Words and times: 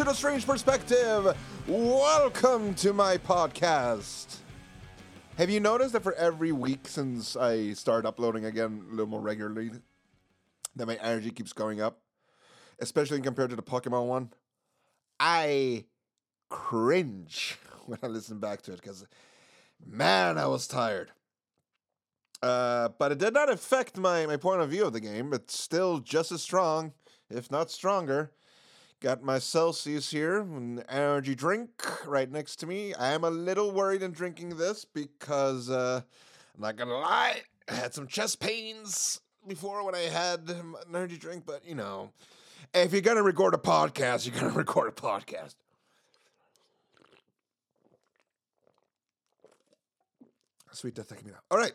To 0.00 0.04
the 0.04 0.14
Strange 0.14 0.46
Perspective. 0.46 1.36
Welcome 1.68 2.74
to 2.76 2.94
my 2.94 3.18
podcast. 3.18 4.38
Have 5.36 5.50
you 5.50 5.60
noticed 5.60 5.92
that 5.92 6.02
for 6.02 6.14
every 6.14 6.52
week 6.52 6.88
since 6.88 7.36
I 7.36 7.74
started 7.74 8.08
uploading 8.08 8.46
again 8.46 8.86
a 8.88 8.90
little 8.92 9.08
more 9.08 9.20
regularly, 9.20 9.72
that 10.74 10.86
my 10.86 10.94
energy 11.02 11.30
keeps 11.30 11.52
going 11.52 11.82
up, 11.82 12.00
especially 12.78 13.20
compared 13.20 13.50
to 13.50 13.56
the 13.56 13.62
Pokemon 13.62 14.06
one? 14.06 14.30
I 15.18 15.84
cringe 16.48 17.58
when 17.84 17.98
I 18.02 18.06
listen 18.06 18.38
back 18.38 18.62
to 18.62 18.72
it 18.72 18.80
because, 18.80 19.04
man, 19.86 20.38
I 20.38 20.46
was 20.46 20.66
tired. 20.66 21.10
Uh, 22.42 22.88
but 22.98 23.12
it 23.12 23.18
did 23.18 23.34
not 23.34 23.50
affect 23.50 23.98
my, 23.98 24.24
my 24.24 24.38
point 24.38 24.62
of 24.62 24.70
view 24.70 24.86
of 24.86 24.94
the 24.94 25.00
game. 25.00 25.34
It's 25.34 25.60
still 25.60 25.98
just 25.98 26.32
as 26.32 26.40
strong, 26.40 26.94
if 27.28 27.50
not 27.50 27.70
stronger. 27.70 28.30
Got 29.00 29.22
my 29.22 29.38
Celsius 29.38 30.10
here, 30.10 30.40
an 30.40 30.84
energy 30.86 31.34
drink 31.34 31.70
right 32.06 32.30
next 32.30 32.56
to 32.56 32.66
me. 32.66 32.92
I 32.92 33.12
am 33.12 33.24
a 33.24 33.30
little 33.30 33.72
worried 33.72 34.02
in 34.02 34.10
drinking 34.10 34.58
this 34.58 34.84
because 34.84 35.70
uh, 35.70 36.02
I'm 36.54 36.60
not 36.60 36.76
gonna 36.76 36.98
lie, 36.98 37.40
I 37.66 37.72
had 37.72 37.94
some 37.94 38.06
chest 38.06 38.40
pains 38.40 39.22
before 39.48 39.86
when 39.86 39.94
I 39.94 40.00
had 40.00 40.50
an 40.50 40.74
energy 40.90 41.16
drink. 41.16 41.44
But 41.46 41.64
you 41.64 41.74
know, 41.74 42.10
if 42.74 42.92
you're 42.92 43.00
gonna 43.00 43.22
record 43.22 43.54
a 43.54 43.56
podcast, 43.56 44.26
you're 44.26 44.38
gonna 44.38 44.52
record 44.54 44.88
a 44.88 44.92
podcast. 44.92 45.54
Sweet 50.72 50.94
death 50.94 51.08
taking 51.08 51.26
me 51.26 51.32
out. 51.32 51.42
All 51.50 51.56
right, 51.56 51.72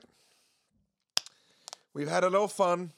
we've 1.95 2.07
had 2.07 2.23
a 2.23 2.29
little 2.29 2.47
fun. 2.47 2.91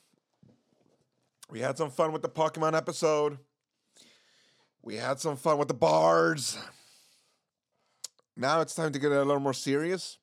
We 1.49 1.61
had 1.61 1.77
some 1.77 1.91
fun 1.91 2.11
with 2.11 2.23
the 2.23 2.29
Pokemon 2.29 2.75
episode. 2.75 3.37
We 4.87 4.95
had 4.95 5.19
some 5.19 5.35
fun 5.35 5.57
with 5.57 5.67
the 5.67 5.73
bards. 5.73 6.57
Now 8.37 8.61
it's 8.61 8.73
time 8.73 8.93
to 8.93 8.99
get 8.99 9.11
a 9.11 9.21
little 9.21 9.41
more 9.41 9.53
serious. 9.53 10.17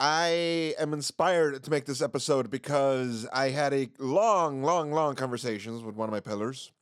I 0.00 0.74
am 0.76 0.92
inspired 0.92 1.62
to 1.62 1.70
make 1.70 1.84
this 1.84 2.02
episode 2.02 2.50
because 2.50 3.28
I 3.32 3.50
had 3.50 3.72
a 3.72 3.88
long, 4.00 4.64
long, 4.64 4.90
long 4.90 5.14
conversations 5.14 5.84
with 5.84 5.94
one 5.94 6.08
of 6.08 6.12
my 6.12 6.18
pillars. 6.18 6.72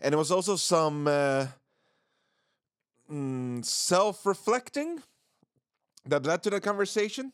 And 0.00 0.14
it 0.14 0.16
was 0.16 0.30
also 0.30 0.54
some 0.54 1.08
uh, 1.08 1.48
mm, 3.10 3.64
self 3.64 4.24
reflecting 4.24 5.02
that 6.06 6.24
led 6.24 6.44
to 6.44 6.50
the 6.50 6.60
conversation. 6.60 7.32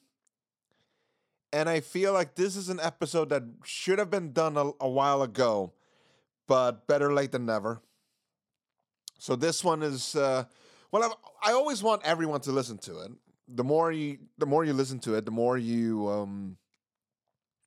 And 1.52 1.68
I 1.68 1.80
feel 1.80 2.14
like 2.14 2.36
this 2.36 2.56
is 2.56 2.70
an 2.70 2.80
episode 2.80 3.28
that 3.28 3.42
should 3.64 3.98
have 3.98 4.08
been 4.08 4.32
done 4.32 4.56
a, 4.56 4.70
a 4.80 4.88
while 4.88 5.20
ago 5.20 5.74
but 6.46 6.86
better 6.86 7.12
late 7.12 7.32
than 7.32 7.46
never. 7.46 7.80
So 9.18 9.36
this 9.36 9.64
one 9.64 9.82
is 9.82 10.14
uh, 10.14 10.44
well, 10.94 11.02
I've, 11.02 11.12
i 11.42 11.52
always 11.52 11.82
want 11.82 12.02
everyone 12.04 12.40
to 12.42 12.52
listen 12.52 12.78
to 12.78 13.00
it. 13.00 13.10
The 13.48 13.64
more 13.64 13.90
you, 13.90 14.18
the 14.38 14.46
more 14.46 14.64
you 14.64 14.72
listen 14.72 15.00
to 15.00 15.14
it, 15.16 15.24
the 15.24 15.32
more 15.32 15.58
you 15.58 16.08
um, 16.08 16.56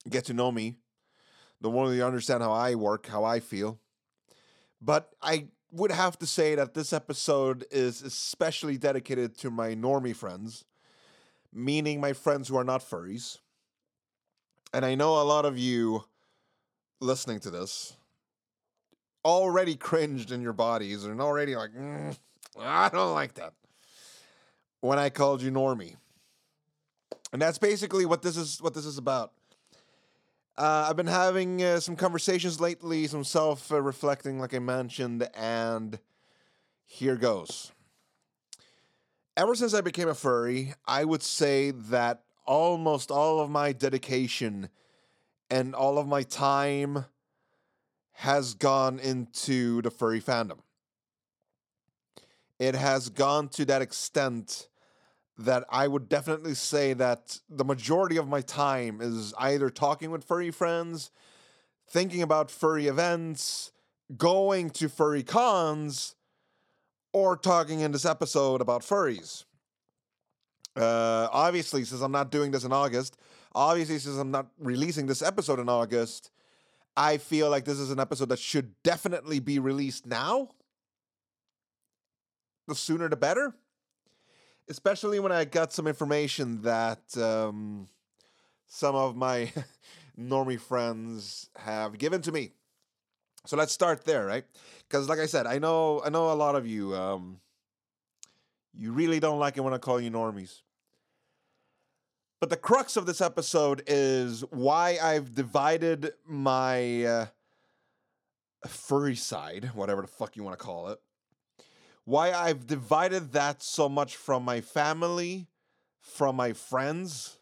get 0.10 0.26
to 0.26 0.34
know 0.34 0.52
me. 0.52 0.78
The 1.60 1.70
more 1.70 1.94
you 1.94 2.06
understand 2.06 2.44
how 2.44 2.54
I 2.54 2.76
work, 2.76 3.08
how 3.08 3.24
I 3.24 3.40
feel. 3.40 3.80
But 4.82 5.10
I 5.22 5.48
would 5.72 5.92
have 5.92 6.18
to 6.20 6.26
say 6.26 6.56
that 6.56 6.74
this 6.74 6.94
episode 6.94 7.66
is 7.72 8.02
especially 8.02 8.78
dedicated 8.78 9.38
to 9.40 9.52
my 9.52 9.76
normie 9.76 10.16
friends, 10.16 10.64
meaning 11.52 12.00
my 12.00 12.14
friends 12.14 12.48
who 12.48 12.56
are 12.56 12.64
not 12.64 12.82
furries. 12.82 13.40
And 14.74 14.86
I 14.86 14.96
know 14.96 15.22
a 15.22 15.24
lot 15.24 15.46
of 15.46 15.58
you 15.58 16.04
listening 17.02 17.40
to 17.42 17.50
this 17.50 17.94
already 19.24 19.76
cringed 19.76 20.32
in 20.32 20.42
your 20.42 20.54
bodies 20.54 21.04
and 21.04 21.22
already 21.22 21.56
like, 21.56 21.72
mm, 21.72 22.18
I 22.60 22.90
don't 22.90 23.14
like 23.14 23.36
that. 23.36 23.54
When 24.82 25.00
I 25.00 25.10
called 25.10 25.42
you 25.42 25.52
normie. 25.52 25.96
And 27.34 27.42
that's 27.42 27.58
basically 27.58 28.06
what 28.06 28.22
this 28.22 28.38
is 28.38 28.62
what 28.62 28.74
this 28.74 28.86
is 28.86 28.98
about. 28.98 29.34
Uh, 30.58 30.88
I've 30.90 30.96
been 30.96 31.08
having 31.08 31.62
uh, 31.62 31.80
some 31.80 31.96
conversations 31.96 32.60
lately, 32.60 33.06
some 33.08 33.24
self 33.24 33.70
reflecting, 33.70 34.40
like 34.40 34.54
I 34.54 34.60
mentioned, 34.60 35.28
and 35.36 36.00
here 36.86 37.16
goes. 37.16 37.72
Ever 39.36 39.54
since 39.54 39.76
I 39.76 39.82
became 39.82 40.10
a 40.10 40.16
furry, 40.16 40.74
I 40.88 41.04
would 41.04 41.22
say 41.22 41.72
that 41.72 42.24
almost 42.46 43.12
all 43.12 43.40
of 43.40 43.52
my 43.52 43.72
dedication 43.72 44.70
and 45.52 45.76
all 45.76 46.00
of 46.00 46.08
my 46.08 46.24
time 46.24 47.06
has 48.18 48.56
gone 48.56 48.98
into 48.98 49.80
the 49.84 49.92
furry 49.92 50.20
fandom. 50.20 50.58
It 52.58 52.74
has 52.74 53.10
gone 53.10 53.48
to 53.50 53.66
that 53.66 53.84
extent 53.84 54.70
that 55.38 55.64
I 55.70 55.88
would 55.88 56.10
definitely 56.10 56.56
say 56.56 56.94
that 56.94 57.38
the 57.48 57.64
majority 57.64 58.18
of 58.18 58.28
my 58.28 58.42
time 58.42 59.02
is 59.02 59.36
either 59.38 59.70
talking 59.70 60.10
with 60.10 60.24
furry 60.24 60.50
friends, 60.50 61.12
thinking 61.88 62.24
about 62.24 62.50
furry 62.50 62.88
events, 62.88 63.72
going 64.18 64.72
to 64.72 64.90
furry 64.90 65.22
cons, 65.22 66.16
or 67.14 67.38
talking 67.38 67.82
in 67.82 67.92
this 67.92 68.06
episode 68.06 68.62
about 68.62 68.82
furries. 68.82 69.46
Uh, 70.76 71.28
obviously, 71.32 71.84
since 71.84 72.02
I'm 72.02 72.12
not 72.12 72.32
doing 72.32 72.50
this 72.50 72.64
in 72.64 72.74
August, 72.74 73.16
obviously, 73.54 74.00
since 74.00 74.18
I'm 74.18 74.32
not 74.32 74.48
releasing 74.58 75.06
this 75.06 75.22
episode 75.22 75.60
in 75.60 75.70
August, 75.70 76.32
I 76.98 77.18
feel 77.18 77.52
like 77.52 77.64
this 77.64 77.78
is 77.78 77.92
an 77.92 78.00
episode 78.00 78.30
that 78.30 78.40
should 78.40 78.74
definitely 78.84 79.40
be 79.40 79.60
released 79.60 80.08
now. 80.08 80.50
The 82.68 82.74
sooner 82.74 83.08
the 83.08 83.16
better. 83.16 83.54
Especially 84.68 85.20
when 85.20 85.32
I 85.32 85.46
got 85.46 85.72
some 85.72 85.86
information 85.86 86.64
that 86.64 87.16
um, 87.16 87.88
some 88.66 88.96
of 88.96 89.16
my 89.16 89.54
normie 90.20 90.60
friends 90.60 91.50
have 91.56 92.00
given 92.00 92.22
to 92.24 92.32
me. 92.32 92.52
So 93.46 93.56
let's 93.56 93.72
start 93.72 94.04
there, 94.04 94.26
right? 94.26 94.44
Because, 94.80 95.08
like 95.08 95.20
I 95.20 95.28
said, 95.28 95.46
I 95.46 95.60
know 95.60 96.02
I 96.04 96.10
know 96.10 96.32
a 96.32 96.34
lot 96.34 96.56
of 96.56 96.68
you. 96.68 96.96
Um, 96.96 97.40
you 98.74 98.92
really 98.92 99.20
don't 99.20 99.40
like 99.40 99.56
it 99.56 99.62
when 99.62 99.74
I 99.74 99.78
call 99.78 100.02
you 100.02 100.12
normies. 100.12 100.62
But 102.40 102.52
the 102.52 102.58
crux 102.58 102.98
of 102.98 103.08
this 103.08 103.20
episode 103.20 103.82
is 103.88 104.42
why 104.52 105.00
I've 105.02 105.34
divided 105.34 106.14
my 106.28 107.04
uh, 107.04 107.26
furry 108.68 109.16
side, 109.16 109.72
whatever 109.74 110.02
the 110.04 110.08
fuck 110.08 110.36
you 110.36 110.44
want 110.44 110.58
to 110.58 110.64
call 110.64 110.90
it, 110.90 111.00
why 112.06 112.32
I've 112.32 112.68
divided 112.68 113.32
that 113.34 113.64
so 113.64 113.90
much 113.90 114.16
from 114.16 114.44
my 114.44 114.62
family, 114.62 115.48
from 116.00 116.36
my 116.36 116.54
friends. 116.54 117.40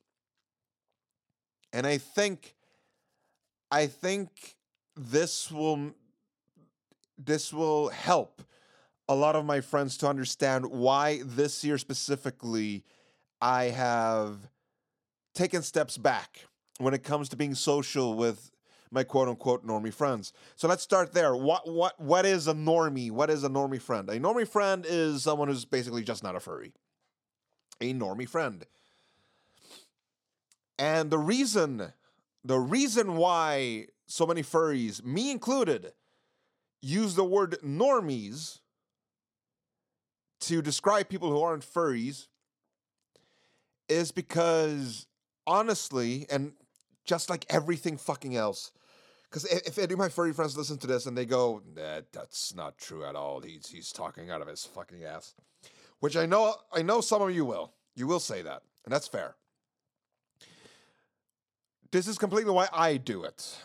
And 1.74 1.86
I 1.86 1.98
think 1.98 2.56
I 3.70 3.88
think 3.88 4.56
this 4.96 5.52
will 5.52 5.94
this 7.18 7.52
will 7.52 7.90
help 7.90 8.42
a 9.10 9.16
lot 9.16 9.36
of 9.36 9.46
my 9.46 9.60
friends 9.60 9.98
to 9.98 10.08
understand 10.08 10.66
why 10.66 11.22
this 11.24 11.66
year 11.66 11.78
specifically 11.78 12.86
I 13.42 13.66
have 13.66 14.38
taken 15.36 15.62
steps 15.62 15.98
back 15.98 16.48
when 16.80 16.94
it 16.94 17.04
comes 17.04 17.30
to 17.30 17.36
being 17.36 17.54
social 17.54 18.16
with 18.16 18.52
my 18.92 19.04
quote 19.04 19.28
unquote 19.28 19.66
normie 19.66 19.94
friends. 19.94 20.34
So 20.56 20.68
let's 20.68 20.82
start 20.82 21.14
there. 21.14 21.36
What 21.36 21.70
what 21.70 22.00
what 22.00 22.26
is 22.26 22.48
a 22.48 22.54
normie? 22.54 23.12
What 23.12 23.30
is 23.30 23.44
a 23.44 23.50
normie 23.50 23.82
friend? 23.82 24.10
A 24.10 24.20
normie 24.20 24.48
friend 24.48 24.86
is 24.88 25.24
someone 25.24 25.48
who's 25.48 25.66
basically 25.66 26.04
just 26.04 26.24
not 26.24 26.36
a 26.36 26.40
furry. 26.40 26.74
A 27.82 27.94
normie 27.94 28.28
friend. 28.28 28.66
And 30.80 31.12
the 31.12 31.20
reason 31.20 31.94
the 32.44 32.60
reason 32.60 33.18
why 33.18 33.88
so 34.08 34.26
many 34.26 34.44
furries, 34.44 35.04
me 35.04 35.32
included, 35.32 35.94
use 36.82 37.16
the 37.16 37.24
word 37.24 37.58
normies 37.64 38.60
to 40.42 40.62
describe 40.62 41.10
people 41.10 41.32
who 41.32 41.42
aren't 41.42 41.66
furries 41.66 42.28
is 43.90 44.12
because 44.12 45.08
honestly, 45.48 46.26
and 46.30 46.54
just 47.06 47.30
like 47.30 47.46
everything 47.50 47.98
fucking 47.98 48.36
else, 48.36 48.72
because 49.30 49.46
if 49.46 49.78
any 49.78 49.94
of 49.94 50.00
my 50.00 50.10
furry 50.10 50.34
friends 50.34 50.58
listen 50.58 50.78
to 50.80 50.88
this 50.88 51.06
and 51.06 51.18
they 51.18 51.26
go, 51.26 51.62
nah, 51.76 52.02
"That's 52.12 52.56
not 52.56 52.78
true 52.78 53.06
at 53.06 53.16
all," 53.16 53.42
he's 53.42 53.68
he's 53.68 53.92
talking 53.92 54.30
out 54.30 54.42
of 54.42 54.48
his 54.48 54.66
fucking 54.66 55.04
ass, 55.04 55.34
which 56.00 56.16
I 56.16 56.26
know 56.26 56.56
I 56.72 56.82
know 56.82 57.02
some 57.02 57.22
of 57.22 57.32
you 57.32 57.46
will. 57.46 57.74
You 57.96 58.08
will 58.08 58.20
say 58.20 58.42
that, 58.42 58.64
and 58.84 58.94
that's 58.94 59.08
fair. 59.08 59.36
This 61.92 62.08
is 62.08 62.18
completely 62.18 62.52
why 62.52 62.68
I 62.74 62.98
do 62.98 63.24
it. 63.24 63.58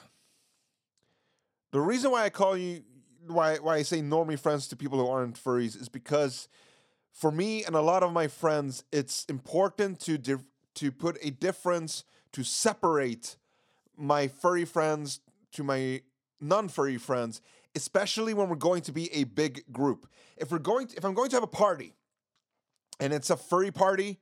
The 1.73 1.81
reason 1.81 2.11
why 2.11 2.25
I 2.25 2.31
call 2.31 2.57
you 2.57 2.83
why 3.27 3.57
why 3.57 3.77
I 3.77 3.83
say 3.83 4.01
normie 4.01 4.39
friends 4.39 4.69
to 4.69 4.77
people 4.77 4.99
who 4.99 5.07
aren't 5.09 5.43
furries 5.43 5.81
is 5.81 5.89
because 5.89 6.49
for 7.13 7.31
me 7.31 7.65
and 7.65 7.75
a 7.75 7.81
lot 7.81 8.03
of 8.03 8.13
my 8.13 8.29
friends, 8.29 8.85
it's 8.93 9.25
important 9.27 10.01
to 10.01 10.19
di- 10.19 10.45
to 10.81 10.93
put 10.93 11.17
a 11.23 11.31
difference 11.31 12.05
to 12.33 12.43
separate 12.43 13.37
my 13.97 14.29
furry 14.29 14.65
friends 14.65 15.21
to 15.53 15.63
my 15.63 16.03
non 16.41 16.69
furry 16.69 16.99
friends 16.99 17.41
especially 17.75 18.35
when 18.35 18.49
we're 18.49 18.57
going 18.57 18.83
to 18.83 18.93
be 18.93 19.13
a 19.13 19.25
big 19.25 19.63
group. 19.73 20.09
If 20.37 20.51
we're 20.51 20.59
going 20.59 20.89
to, 20.89 20.97
if 20.97 21.05
I'm 21.05 21.15
going 21.15 21.31
to 21.31 21.37
have 21.37 21.43
a 21.43 21.49
party 21.49 21.95
and 22.99 23.13
it's 23.13 23.31
a 23.31 23.37
furry 23.37 23.71
party, 23.71 24.19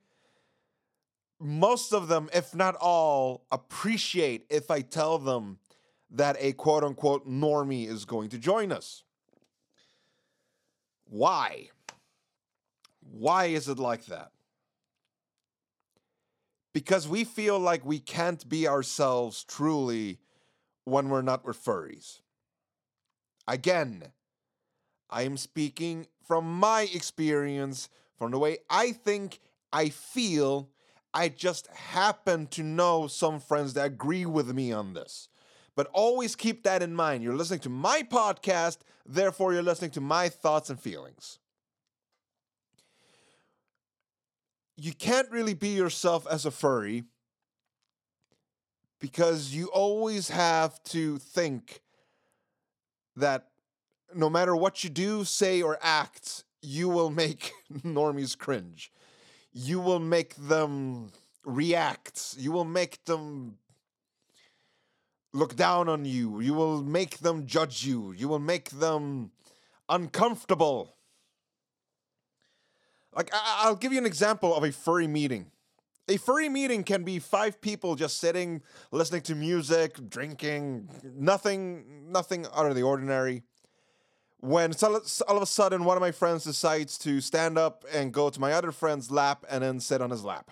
most 1.39 1.93
of 1.93 2.07
them, 2.07 2.29
if 2.33 2.53
not 2.53 2.75
all, 2.75 3.45
appreciate 3.51 4.45
if 4.49 4.69
I 4.69 4.81
tell 4.81 5.17
them 5.17 5.57
that 6.11 6.35
a 6.39 6.53
quote 6.53 6.83
unquote 6.83 7.27
normie 7.27 7.87
is 7.87 8.05
going 8.05 8.29
to 8.29 8.37
join 8.37 8.71
us. 8.71 9.03
Why? 11.05 11.69
Why 12.99 13.45
is 13.45 13.67
it 13.67 13.79
like 13.79 14.05
that? 14.07 14.31
Because 16.73 17.07
we 17.07 17.23
feel 17.23 17.59
like 17.59 17.85
we 17.85 17.99
can't 17.99 18.47
be 18.47 18.67
ourselves 18.67 19.43
truly 19.43 20.19
when 20.85 21.09
we're 21.09 21.21
not 21.21 21.45
with 21.45 21.63
furries. 21.63 22.21
Again, 23.47 24.11
I 25.09 25.23
am 25.23 25.37
speaking 25.37 26.07
from 26.27 26.59
my 26.59 26.87
experience, 26.93 27.89
from 28.17 28.31
the 28.31 28.39
way 28.39 28.59
I 28.69 28.91
think, 28.91 29.39
I 29.73 29.89
feel. 29.89 30.69
I 31.11 31.29
just 31.29 31.67
happen 31.67 32.45
to 32.47 32.61
know 32.61 33.07
some 33.07 33.39
friends 33.39 33.73
that 33.73 33.85
agree 33.87 34.27
with 34.27 34.53
me 34.53 34.71
on 34.71 34.93
this. 34.93 35.29
But 35.75 35.87
always 35.93 36.35
keep 36.35 36.63
that 36.63 36.83
in 36.83 36.93
mind. 36.93 37.23
You're 37.23 37.35
listening 37.35 37.61
to 37.61 37.69
my 37.69 38.03
podcast, 38.03 38.79
therefore, 39.05 39.53
you're 39.53 39.63
listening 39.63 39.91
to 39.91 40.01
my 40.01 40.29
thoughts 40.29 40.69
and 40.69 40.79
feelings. 40.79 41.39
You 44.81 44.93
can't 44.93 45.29
really 45.29 45.53
be 45.53 45.69
yourself 45.69 46.25
as 46.31 46.45
a 46.45 46.51
furry 46.51 47.03
because 48.99 49.53
you 49.53 49.67
always 49.67 50.29
have 50.29 50.81
to 50.85 51.17
think 51.17 51.81
that 53.17 53.47
no 54.15 54.29
matter 54.29 54.55
what 54.55 54.81
you 54.83 54.89
do, 54.89 55.25
say, 55.25 55.61
or 55.61 55.77
act, 55.81 56.45
you 56.61 56.87
will 56.87 57.09
make 57.09 57.51
normies 57.83 58.37
cringe. 58.37 58.91
You 59.51 59.81
will 59.81 59.99
make 59.99 60.35
them 60.35 61.11
react. 61.43 62.35
You 62.37 62.53
will 62.53 62.65
make 62.65 63.03
them 63.03 63.57
look 65.33 65.57
down 65.57 65.89
on 65.89 66.05
you. 66.05 66.39
You 66.39 66.53
will 66.53 66.81
make 66.81 67.19
them 67.19 67.45
judge 67.45 67.85
you. 67.85 68.13
You 68.13 68.29
will 68.29 68.39
make 68.39 68.69
them 68.69 69.31
uncomfortable. 69.89 70.95
Like, 73.15 73.29
I- 73.33 73.67
will 73.69 73.75
give 73.75 73.91
you 73.91 73.97
an 73.97 74.05
example 74.05 74.55
of 74.55 74.63
a 74.63 74.71
furry 74.71 75.07
meeting. 75.07 75.51
A 76.07 76.17
furry 76.17 76.49
meeting 76.49 76.83
can 76.83 77.03
be 77.03 77.19
five 77.19 77.61
people 77.61 77.95
just 77.95 78.17
sitting, 78.17 78.63
listening 78.91 79.21
to 79.23 79.35
music, 79.35 80.09
drinking, 80.09 80.89
nothing, 81.03 82.11
nothing 82.11 82.47
out 82.47 82.65
of 82.65 82.75
the 82.75 82.81
ordinary. 82.81 83.43
When 84.39 84.73
all 84.83 85.37
of 85.37 85.43
a 85.43 85.45
sudden 85.45 85.83
one 85.83 85.97
of 85.97 86.01
my 86.01 86.11
friends 86.11 86.45
decides 86.45 86.97
to 86.99 87.21
stand 87.21 87.57
up 87.57 87.85
and 87.93 88.11
go 88.11 88.29
to 88.29 88.39
my 88.39 88.53
other 88.53 88.71
friend's 88.71 89.11
lap 89.11 89.45
and 89.49 89.63
then 89.63 89.79
sit 89.79 90.01
on 90.01 90.09
his 90.09 90.23
lap. 90.23 90.51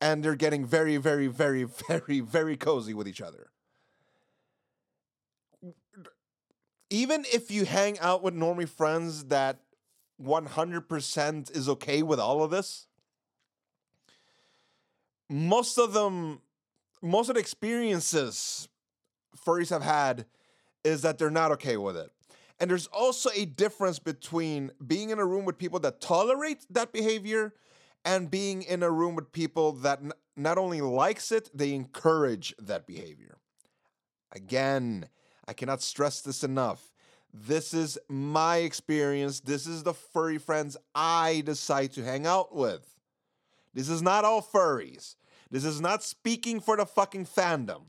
And 0.00 0.22
they're 0.22 0.36
getting 0.36 0.64
very, 0.64 0.98
very, 0.98 1.26
very, 1.26 1.64
very, 1.88 2.20
very 2.20 2.56
cozy 2.56 2.94
with 2.94 3.08
each 3.08 3.22
other. 3.22 3.50
Even 6.90 7.24
if 7.32 7.50
you 7.50 7.64
hang 7.64 7.98
out 7.98 8.22
with 8.22 8.34
normie 8.34 8.68
friends 8.68 9.24
that 9.24 9.58
100% 10.22 11.56
is 11.56 11.68
okay 11.68 12.02
with 12.02 12.18
all 12.18 12.42
of 12.42 12.50
this, 12.50 12.86
most 15.28 15.78
of 15.78 15.92
them, 15.92 16.40
most 17.02 17.28
of 17.28 17.34
the 17.34 17.40
experiences 17.40 18.68
furries 19.36 19.70
have 19.70 19.82
had 19.82 20.26
is 20.84 21.02
that 21.02 21.18
they're 21.18 21.30
not 21.30 21.52
okay 21.52 21.76
with 21.76 21.96
it. 21.96 22.10
And 22.58 22.70
there's 22.70 22.86
also 22.86 23.30
a 23.34 23.44
difference 23.44 23.98
between 23.98 24.70
being 24.86 25.10
in 25.10 25.18
a 25.18 25.26
room 25.26 25.44
with 25.44 25.58
people 25.58 25.78
that 25.80 26.00
tolerate 26.00 26.64
that 26.70 26.92
behavior 26.92 27.52
and 28.04 28.30
being 28.30 28.62
in 28.62 28.82
a 28.82 28.90
room 28.90 29.14
with 29.14 29.32
people 29.32 29.72
that 29.72 29.98
n- 29.98 30.12
not 30.36 30.56
only 30.56 30.80
likes 30.80 31.32
it, 31.32 31.50
they 31.52 31.74
encourage 31.74 32.54
that 32.58 32.86
behavior. 32.86 33.38
Again, 34.32 35.08
I 35.46 35.52
cannot 35.52 35.82
stress 35.82 36.20
this 36.20 36.42
enough. 36.42 36.92
This 37.44 37.74
is 37.74 37.98
my 38.08 38.58
experience. 38.58 39.40
This 39.40 39.66
is 39.66 39.82
the 39.82 39.92
furry 39.92 40.38
friends 40.38 40.76
I 40.94 41.42
decide 41.44 41.92
to 41.92 42.04
hang 42.04 42.26
out 42.26 42.54
with. 42.54 42.94
This 43.74 43.88
is 43.88 44.00
not 44.00 44.24
all 44.24 44.40
furries. 44.40 45.16
This 45.50 45.64
is 45.64 45.80
not 45.80 46.02
speaking 46.02 46.60
for 46.60 46.76
the 46.76 46.86
fucking 46.86 47.26
fandom. 47.26 47.82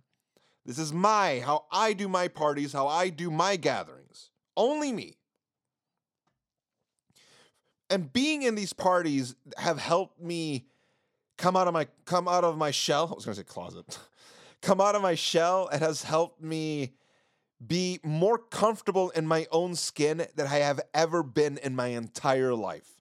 This 0.66 0.78
is 0.78 0.92
my, 0.92 1.40
how 1.40 1.66
I 1.72 1.94
do 1.94 2.10
my 2.10 2.28
parties, 2.28 2.74
how 2.74 2.88
I 2.88 3.08
do 3.08 3.32
my 3.32 3.56
gatherings. 3.56 4.32
Only 4.58 4.92
me. 4.92 5.16
And 7.90 8.12
being 8.12 8.44
in 8.44 8.56
these 8.56 8.74
parties 8.74 9.34
have 9.58 9.80
helped 9.80 10.22
me 10.22 10.66
come 11.38 11.56
out 11.56 11.70
of 11.70 11.74
my 11.74 11.88
come 12.04 12.28
out 12.28 12.44
of 12.44 12.58
my 12.58 12.72
shell. 12.72 13.08
I 13.10 13.16
was 13.16 13.24
gonna 13.24 13.36
say 13.36 13.44
closet. 13.44 13.98
come 14.62 14.82
out 14.82 14.96
of 14.96 15.02
my 15.02 15.16
shell. 15.16 15.70
It 15.72 15.80
has 15.80 16.04
helped 16.04 16.42
me 16.44 16.96
be 17.66 18.00
more 18.04 18.38
comfortable 18.38 19.10
in 19.12 19.26
my 19.28 19.48
own 19.52 19.76
skin 19.76 20.26
than 20.36 20.48
I 20.48 20.58
have 20.58 20.80
ever 20.94 21.24
been 21.24 21.58
in 21.58 21.76
my 21.76 21.88
entire 21.88 22.54
life. 22.54 22.98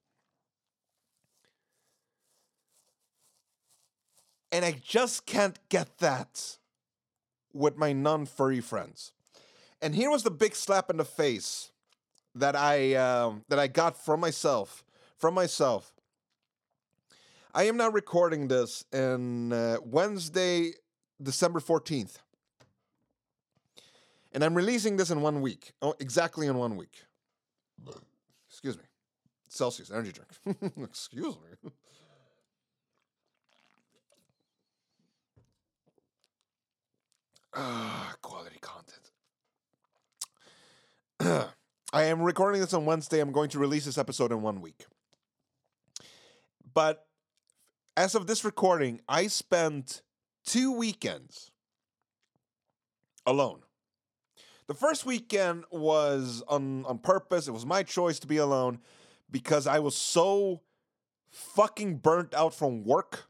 And 4.53 4.65
I 4.65 4.73
just 4.73 5.27
can't 5.27 5.59
get 5.69 5.99
that 5.99 6.57
with 7.53 7.77
my 7.77 7.93
non 7.93 8.27
furry 8.27 8.61
friends. 8.61 9.13
And 9.83 9.95
here 9.95 10.11
was 10.11 10.23
the 10.23 10.31
big 10.31 10.55
slap 10.55 10.89
in 10.89 10.97
the 10.97 11.05
face 11.05 11.71
that 12.35 12.57
I 12.57 12.95
um, 12.95 13.45
that 13.49 13.59
I 13.59 13.67
got 13.67 14.03
from 14.03 14.21
myself 14.21 14.85
from 15.17 15.35
myself. 15.35 15.93
I 17.55 17.65
am 17.65 17.77
now 17.79 17.89
recording 17.89 18.49
this 18.49 18.85
in 18.93 19.53
uh, 19.53 19.79
Wednesday, 19.83 20.73
December 21.23 21.61
fourteenth, 21.61 22.19
and 24.37 24.45
I'm 24.45 24.55
releasing 24.55 24.99
this 24.99 25.11
in 25.11 25.23
one 25.23 25.41
week. 25.41 25.73
Oh, 25.81 25.95
exactly 25.99 26.47
in 26.47 26.59
one 26.59 26.77
week. 26.77 27.05
Excuse 28.51 28.77
me, 28.77 28.85
Celsius 29.49 29.91
energy 29.91 30.13
drink. 30.13 30.73
Excuse 30.83 31.37
me. 31.37 31.71
Ah, 37.55 38.15
quality 38.21 38.59
content. 38.61 39.11
I 41.95 42.05
am 42.05 42.21
recording 42.21 42.61
this 42.61 42.75
on 42.75 42.85
Wednesday. 42.85 43.21
I'm 43.21 43.33
going 43.33 43.49
to 43.49 43.59
release 43.59 43.87
this 43.87 43.97
episode 43.97 44.33
in 44.33 44.43
one 44.43 44.61
week. 44.61 44.85
But 46.75 47.07
as 47.97 48.15
of 48.15 48.27
this 48.27 48.45
recording, 48.45 49.01
I 49.09 49.29
spent 49.29 50.03
two 50.45 50.73
weekends 50.73 51.51
alone. 53.25 53.61
The 54.69 54.75
first 54.75 55.07
weekend 55.07 55.65
was 55.71 56.43
on, 56.49 56.85
on 56.87 56.99
purpose. 56.99 57.47
It 57.47 57.53
was 57.53 57.65
my 57.65 57.83
choice 57.85 58.19
to 58.21 58.27
be 58.27 58.39
alone 58.39 58.81
because 59.31 59.67
I 59.67 59.79
was 59.79 59.97
so 59.97 60.63
fucking 61.31 61.99
burnt 61.99 62.35
out 62.35 62.53
from 62.53 62.83
work. 62.85 63.29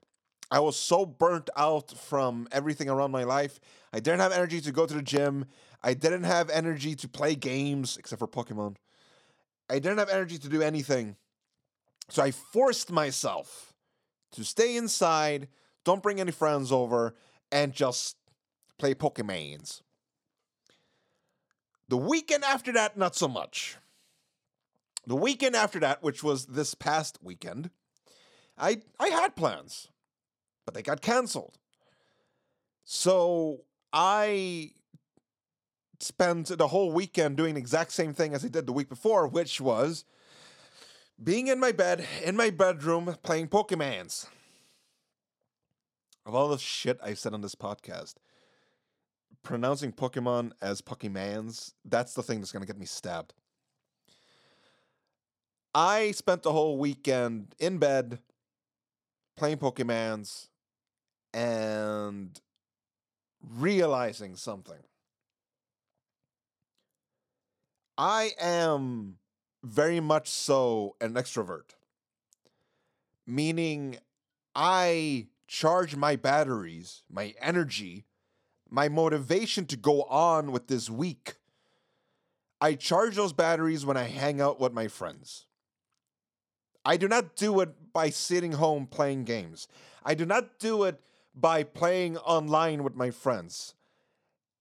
I 0.51 0.61
was 0.61 0.79
so 0.79 1.05
burnt 1.05 1.51
out 1.57 1.91
from 1.91 2.49
everything 2.53 2.89
around 2.89 3.11
my 3.11 3.25
life. 3.25 3.61
I 3.93 4.01
didn't 4.01 4.21
have 4.21 4.33
energy 4.33 4.61
to 4.63 4.73
go 4.73 4.87
to 4.87 4.95
the 4.95 5.03
gym. 5.03 5.47
I 5.83 5.93
didn't 5.93 6.25
have 6.25 6.49
energy 6.49 6.95
to 6.95 7.09
play 7.09 7.35
games 7.35 7.97
except 7.99 8.19
for 8.19 8.29
Pokemon. 8.29 8.77
I 9.69 9.75
didn't 9.75 9.99
have 9.99 10.09
energy 10.09 10.39
to 10.39 10.49
do 10.49 10.63
anything. 10.63 11.17
So 12.09 12.23
I 12.23 12.31
forced 12.31 12.91
myself 12.91 13.75
to 14.33 14.45
stay 14.45 14.77
inside, 14.77 15.49
don't 15.85 16.03
bring 16.03 16.21
any 16.21 16.33
friends 16.33 16.71
over, 16.71 17.15
and 17.51 17.73
just 17.73 18.17
play 18.79 18.95
Pokemons. 18.95 19.83
The 21.89 21.97
weekend 21.97 22.45
after 22.45 22.73
that, 22.73 22.97
not 22.97 23.15
so 23.15 23.29
much. 23.29 23.77
The 25.07 25.17
weekend 25.17 25.55
after 25.55 25.79
that, 25.81 26.03
which 26.03 26.23
was 26.23 26.47
this 26.47 26.75
past 26.75 27.19
weekend, 27.23 27.71
I 28.59 28.83
I 28.99 29.09
had 29.09 29.37
plans, 29.37 29.89
but 30.65 30.75
they 30.75 30.83
got 30.83 31.01
canceled. 31.01 31.59
So 32.85 33.63
I 33.93 34.73
spent 36.01 36.49
the 36.49 36.69
whole 36.69 36.93
weekend 36.93 37.37
doing 37.37 37.55
the 37.55 37.61
exact 37.61 37.93
same 37.93 38.13
thing 38.13 38.35
as 38.35 38.45
I 38.45 38.49
did 38.49 38.67
the 38.67 38.73
week 38.73 38.89
before, 38.89 39.27
which 39.27 39.61
was 39.61 40.05
being 41.23 41.47
in 41.47 41.59
my 41.59 41.73
bed, 41.73 42.07
in 42.23 42.37
my 42.37 42.51
bedroom, 42.51 43.17
playing 43.23 43.49
Pokemons. 43.49 44.27
Of 46.25 46.35
all 46.35 46.49
the 46.49 46.59
shit 46.59 46.99
I've 47.03 47.19
said 47.19 47.35
on 47.35 47.41
this 47.41 47.55
podcast, 47.55 48.15
pronouncing 49.47 49.93
Pokemon 49.93 50.51
as 50.61 50.83
Pokemans, 50.83 51.73
that's 51.85 52.15
the 52.15 52.23
thing 52.23 52.41
that's 52.41 52.51
going 52.51 52.63
to 52.63 52.67
get 52.67 52.79
me 52.79 52.85
stabbed. 52.85 53.33
I 55.73 56.11
spent 56.11 56.43
the 56.43 56.51
whole 56.51 56.79
weekend 56.79 57.55
in 57.61 57.79
bed 57.79 58.19
playing 59.37 59.59
Pokemons 59.59 60.49
and 61.33 62.41
realizing 63.41 64.35
something. 64.35 64.83
I 67.97 68.33
am 68.41 69.19
very 69.63 70.01
much 70.01 70.29
so 70.29 70.97
an 71.01 71.15
extrovert, 71.15 71.77
meaning 73.29 73.99
I 74.57 75.29
charge 75.47 75.95
my 75.95 76.17
batteries, 76.17 77.05
my 77.09 77.33
energy, 77.41 78.07
my 78.77 78.91
motivation 78.91 79.65
to 79.65 79.75
go 79.75 80.03
on 80.03 80.53
with 80.53 80.67
this 80.67 80.91
week. 80.91 81.37
I 82.61 82.75
charge 82.75 83.17
those 83.17 83.33
batteries 83.33 83.87
when 83.87 83.97
I 83.97 84.03
hang 84.03 84.39
out 84.39 84.61
with 84.61 84.75
my 84.75 84.87
friends. 84.87 85.47
I 86.85 86.99
do 86.99 87.09
not 87.09 87.37
do 87.37 87.61
it 87.61 87.71
by 87.95 88.11
sitting 88.11 88.53
home 88.53 88.87
playing 88.87 89.25
games. 89.25 89.67
I 90.05 90.13
do 90.13 90.27
not 90.27 90.59
do 90.59 90.85
it 90.85 91.01
by 91.35 91.63
playing 91.63 92.19
online 92.19 92.85
with 92.85 92.95
my 92.95 93.11
friends. 93.11 93.73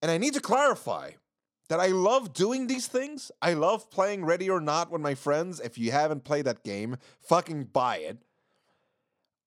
And 0.01 0.09
I 0.09 0.17
need 0.17 0.33
to 0.35 0.39
clarify 0.39 1.11
that 1.67 1.81
I 1.81 1.87
love 1.87 2.31
doing 2.31 2.67
these 2.67 2.87
things. 2.87 3.33
I 3.41 3.51
love 3.51 3.91
playing 3.91 4.23
Ready 4.23 4.49
or 4.49 4.61
Not 4.61 4.91
with 4.91 5.01
my 5.01 5.15
friends. 5.15 5.59
If 5.59 5.77
you 5.77 5.91
haven't 5.91 6.23
played 6.23 6.45
that 6.45 6.63
game, 6.63 6.95
fucking 7.19 7.65
buy 7.65 7.97
it. 7.97 8.19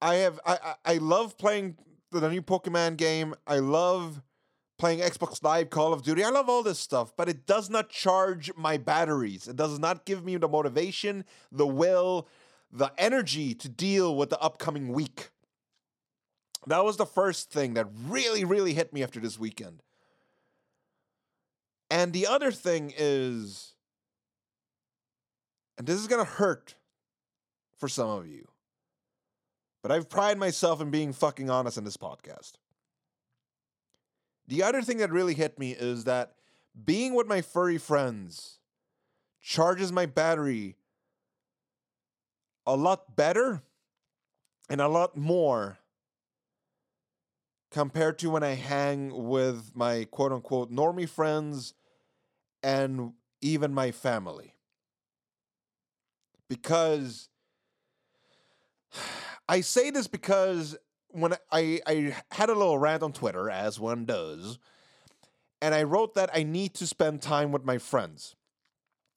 I 0.02 0.16
have 0.16 0.38
I 0.44 0.74
I, 0.84 0.98
love 0.98 1.38
playing 1.38 1.78
the 2.12 2.28
new 2.28 2.42
Pokemon 2.42 2.98
game. 2.98 3.34
I 3.46 3.60
love 3.60 4.20
playing 4.78 5.00
Xbox 5.00 5.42
Live 5.42 5.70
Call 5.70 5.92
of 5.92 6.02
Duty. 6.02 6.22
I 6.22 6.30
love 6.30 6.48
all 6.48 6.62
this 6.62 6.78
stuff, 6.78 7.12
but 7.16 7.28
it 7.28 7.46
does 7.46 7.68
not 7.68 7.90
charge 7.90 8.50
my 8.56 8.76
batteries. 8.76 9.48
It 9.48 9.56
does 9.56 9.78
not 9.78 10.04
give 10.04 10.24
me 10.24 10.36
the 10.36 10.48
motivation, 10.48 11.24
the 11.50 11.66
will, 11.66 12.28
the 12.72 12.92
energy 12.96 13.54
to 13.54 13.68
deal 13.68 14.16
with 14.16 14.30
the 14.30 14.40
upcoming 14.40 14.92
week. 14.92 15.30
That 16.66 16.84
was 16.84 16.96
the 16.96 17.06
first 17.06 17.50
thing 17.50 17.74
that 17.74 17.88
really, 18.06 18.44
really 18.44 18.74
hit 18.74 18.92
me 18.92 19.02
after 19.02 19.20
this 19.20 19.38
weekend. 19.38 19.82
And 21.90 22.12
the 22.12 22.26
other 22.26 22.52
thing 22.52 22.92
is, 22.96 23.72
and 25.76 25.86
this 25.86 25.98
is 25.98 26.06
going 26.06 26.24
to 26.24 26.30
hurt 26.30 26.74
for 27.78 27.88
some 27.88 28.10
of 28.10 28.26
you, 28.26 28.46
but 29.82 29.90
I've 29.90 30.08
prided 30.08 30.38
myself 30.38 30.80
in 30.80 30.90
being 30.90 31.12
fucking 31.12 31.48
honest 31.48 31.78
in 31.78 31.84
this 31.84 31.96
podcast. 31.96 32.52
The 34.48 34.62
other 34.62 34.80
thing 34.80 34.96
that 34.98 35.12
really 35.12 35.34
hit 35.34 35.58
me 35.58 35.72
is 35.72 36.04
that 36.04 36.32
being 36.84 37.14
with 37.14 37.26
my 37.26 37.42
furry 37.42 37.76
friends 37.76 38.58
charges 39.42 39.92
my 39.92 40.06
battery 40.06 40.76
a 42.66 42.74
lot 42.74 43.14
better 43.14 43.62
and 44.70 44.80
a 44.80 44.88
lot 44.88 45.16
more 45.16 45.78
compared 47.70 48.18
to 48.20 48.30
when 48.30 48.42
I 48.42 48.54
hang 48.54 49.26
with 49.28 49.72
my 49.74 50.04
quote 50.10 50.32
unquote 50.32 50.72
normie 50.72 51.08
friends 51.08 51.74
and 52.62 53.12
even 53.42 53.74
my 53.74 53.90
family. 53.90 54.54
Because 56.48 57.28
I 59.48 59.60
say 59.60 59.90
this 59.90 60.06
because 60.06 60.76
when 61.10 61.34
I, 61.50 61.80
I 61.86 62.16
had 62.30 62.50
a 62.50 62.54
little 62.54 62.78
rant 62.78 63.02
on 63.02 63.12
Twitter, 63.12 63.50
as 63.50 63.80
one 63.80 64.04
does, 64.04 64.58
and 65.60 65.74
I 65.74 65.82
wrote 65.82 66.14
that 66.14 66.30
I 66.32 66.42
need 66.42 66.74
to 66.74 66.86
spend 66.86 67.22
time 67.22 67.52
with 67.52 67.64
my 67.64 67.78
friends 67.78 68.36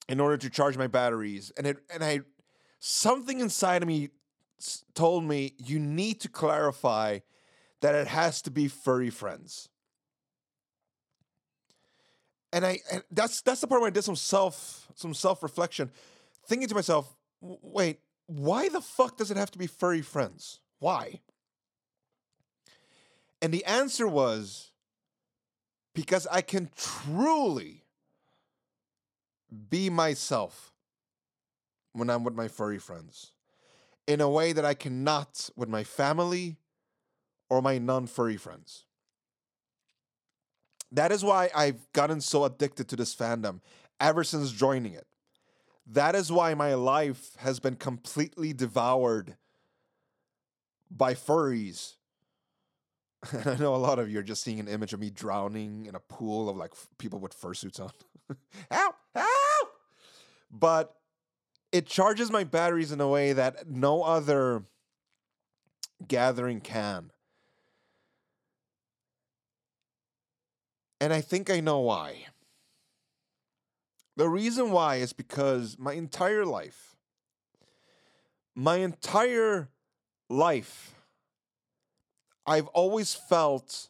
in 0.08 0.20
order 0.20 0.36
to 0.36 0.50
charge 0.50 0.76
my 0.76 0.86
batteries. 0.86 1.52
And 1.56 1.66
it 1.66 1.78
and 1.92 2.02
I 2.02 2.20
something 2.78 3.40
inside 3.40 3.82
of 3.82 3.88
me 3.88 4.10
told 4.94 5.24
me 5.24 5.54
you 5.58 5.78
need 5.78 6.20
to 6.20 6.28
clarify 6.28 7.20
that 7.80 7.94
it 7.94 8.06
has 8.08 8.42
to 8.42 8.50
be 8.50 8.68
furry 8.68 9.10
friends. 9.10 9.68
And 12.52 12.66
I 12.66 12.78
and 12.90 13.02
that's 13.10 13.42
that's 13.42 13.60
the 13.60 13.66
part 13.66 13.80
where 13.80 13.88
I 13.88 13.92
did 13.92 14.04
some 14.04 14.16
self 14.16 14.88
some 14.94 15.14
self 15.14 15.42
reflection, 15.42 15.90
thinking 16.46 16.68
to 16.68 16.74
myself, 16.74 17.14
wait, 17.40 18.00
why 18.26 18.68
the 18.68 18.80
fuck 18.80 19.16
does 19.16 19.30
it 19.30 19.36
have 19.36 19.50
to 19.52 19.58
be 19.58 19.66
furry 19.66 20.02
friends? 20.02 20.60
Why? 20.78 21.20
And 23.42 23.52
the 23.52 23.64
answer 23.64 24.06
was 24.06 24.70
because 25.94 26.28
I 26.30 26.42
can 26.42 26.70
truly 26.76 27.82
be 29.68 29.90
myself 29.90 30.72
when 31.92 32.08
I'm 32.08 32.22
with 32.22 32.34
my 32.34 32.46
furry 32.46 32.78
friends 32.78 33.32
in 34.06 34.20
a 34.20 34.30
way 34.30 34.52
that 34.52 34.64
I 34.64 34.74
cannot 34.74 35.50
with 35.56 35.68
my 35.68 35.82
family 35.82 36.56
or 37.50 37.60
my 37.60 37.78
non 37.78 38.06
furry 38.06 38.36
friends. 38.36 38.84
That 40.92 41.10
is 41.10 41.24
why 41.24 41.50
I've 41.54 41.90
gotten 41.92 42.20
so 42.20 42.44
addicted 42.44 42.88
to 42.88 42.96
this 42.96 43.14
fandom 43.14 43.60
ever 43.98 44.22
since 44.22 44.52
joining 44.52 44.92
it. 44.92 45.06
That 45.86 46.14
is 46.14 46.30
why 46.30 46.54
my 46.54 46.74
life 46.74 47.34
has 47.38 47.58
been 47.58 47.74
completely 47.74 48.52
devoured 48.52 49.36
by 50.90 51.14
furries 51.14 51.94
I 53.46 53.56
know 53.56 53.74
a 53.74 53.76
lot 53.76 53.98
of 53.98 54.10
you 54.10 54.18
are 54.18 54.24
just 54.24 54.42
seeing 54.42 54.58
an 54.60 54.68
image 54.68 54.92
of 54.92 55.00
me 55.00 55.10
drowning 55.10 55.86
in 55.86 55.94
a 55.94 56.00
pool 56.00 56.48
of 56.48 56.56
like 56.56 56.72
f- 56.72 56.88
people 56.98 57.20
with 57.20 57.38
fursuits 57.38 57.80
on. 57.80 57.90
help! 58.70 58.96
Help! 59.14 59.68
But 60.50 60.94
it 61.70 61.86
charges 61.86 62.30
my 62.30 62.44
batteries 62.44 62.92
in 62.92 63.00
a 63.00 63.08
way 63.08 63.32
that 63.32 63.68
no 63.68 64.02
other 64.02 64.64
gathering 66.06 66.60
can. 66.60 67.10
And 71.00 71.12
I 71.12 71.20
think 71.20 71.50
I 71.50 71.60
know 71.60 71.80
why. 71.80 72.26
The 74.16 74.28
reason 74.28 74.70
why 74.70 74.96
is 74.96 75.12
because 75.12 75.76
my 75.78 75.94
entire 75.94 76.44
life, 76.44 76.96
my 78.54 78.76
entire 78.76 79.70
life, 80.28 80.94
I've 82.46 82.66
always 82.68 83.14
felt 83.14 83.88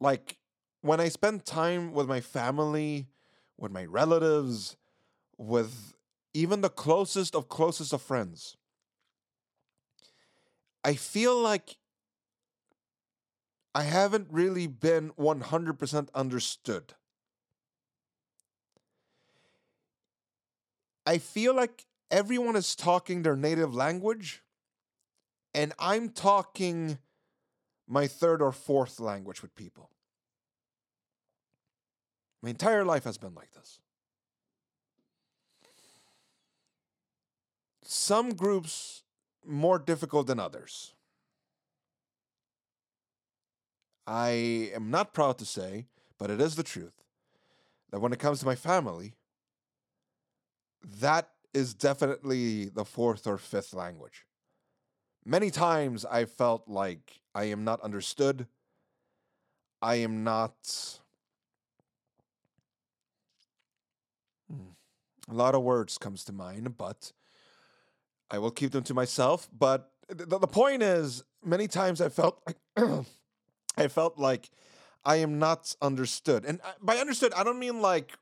like 0.00 0.38
when 0.80 1.00
I 1.00 1.08
spend 1.08 1.44
time 1.44 1.92
with 1.92 2.08
my 2.08 2.20
family, 2.20 3.06
with 3.56 3.72
my 3.72 3.84
relatives, 3.84 4.76
with 5.38 5.94
even 6.34 6.60
the 6.60 6.68
closest 6.68 7.34
of 7.34 7.48
closest 7.48 7.92
of 7.92 8.02
friends, 8.02 8.56
I 10.84 10.94
feel 10.94 11.40
like 11.40 11.78
I 13.74 13.82
haven't 13.82 14.28
really 14.30 14.66
been 14.66 15.10
100% 15.16 16.08
understood. 16.14 16.94
I 21.06 21.18
feel 21.18 21.54
like 21.54 21.86
everyone 22.10 22.56
is 22.56 22.74
talking 22.74 23.22
their 23.22 23.36
native 23.36 23.74
language, 23.74 24.42
and 25.52 25.72
I'm 25.78 26.10
talking 26.10 26.98
my 27.86 28.06
third 28.06 28.40
or 28.40 28.52
fourth 28.52 29.00
language 29.00 29.42
with 29.42 29.54
people. 29.54 29.90
My 32.42 32.50
entire 32.50 32.84
life 32.84 33.04
has 33.04 33.18
been 33.18 33.34
like 33.34 33.52
this. 33.52 33.80
Some 37.82 38.34
groups 38.34 39.02
more 39.46 39.78
difficult 39.78 40.26
than 40.26 40.40
others. 40.40 40.92
I 44.06 44.70
am 44.74 44.90
not 44.90 45.14
proud 45.14 45.38
to 45.38 45.46
say, 45.46 45.86
but 46.18 46.30
it 46.30 46.40
is 46.40 46.56
the 46.56 46.62
truth, 46.62 47.02
that 47.90 48.00
when 48.00 48.12
it 48.12 48.18
comes 48.18 48.40
to 48.40 48.46
my 48.46 48.54
family, 48.54 49.14
that 51.00 51.30
is 51.54 51.72
definitely 51.72 52.66
the 52.66 52.84
fourth 52.84 53.26
or 53.26 53.38
fifth 53.38 53.72
language. 53.72 54.26
Many 55.26 55.50
times 55.50 56.04
I 56.04 56.26
felt 56.26 56.68
like 56.68 57.20
I 57.34 57.44
am 57.44 57.64
not 57.64 57.80
understood. 57.80 58.46
I 59.80 59.96
am 59.96 60.22
not. 60.22 60.54
Hmm, 64.50 64.72
a 65.30 65.34
lot 65.34 65.54
of 65.54 65.62
words 65.62 65.96
comes 65.96 66.24
to 66.24 66.32
mind, 66.32 66.76
but 66.76 67.12
I 68.30 68.38
will 68.38 68.50
keep 68.50 68.72
them 68.72 68.84
to 68.84 68.94
myself. 68.94 69.48
But 69.56 69.90
the, 70.08 70.26
the 70.26 70.46
point 70.46 70.82
is, 70.82 71.24
many 71.42 71.68
times 71.68 72.02
I 72.02 72.10
felt 72.10 72.42
like 72.46 72.58
I 73.78 73.88
felt 73.88 74.18
like 74.18 74.50
I 75.06 75.16
am 75.16 75.38
not 75.38 75.74
understood, 75.80 76.44
and 76.44 76.60
uh, 76.62 76.72
by 76.82 76.96
understood, 76.96 77.32
I 77.34 77.44
don't 77.44 77.58
mean 77.58 77.80
like 77.80 78.12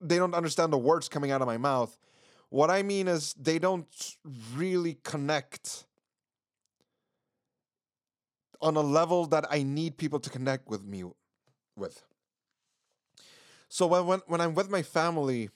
they 0.00 0.16
don't 0.16 0.34
understand 0.34 0.72
the 0.72 0.78
words 0.78 1.10
coming 1.10 1.30
out 1.30 1.42
of 1.42 1.46
my 1.46 1.58
mouth. 1.58 1.98
What 2.48 2.70
I 2.70 2.82
mean 2.82 3.06
is 3.08 3.34
they 3.34 3.58
don't 3.58 4.16
really 4.54 4.98
connect 5.04 5.84
on 8.60 8.76
a 8.76 8.80
level 8.80 9.26
that 9.26 9.46
I 9.50 9.62
need 9.62 9.96
people 9.96 10.20
to 10.20 10.30
connect 10.30 10.68
with 10.68 10.84
me 10.84 11.04
with. 11.76 12.04
So 13.68 13.86
when 13.86 14.06
when, 14.06 14.20
when 14.26 14.40
I'm 14.40 14.54
with 14.54 14.70
my 14.70 14.82
family, 14.82 15.50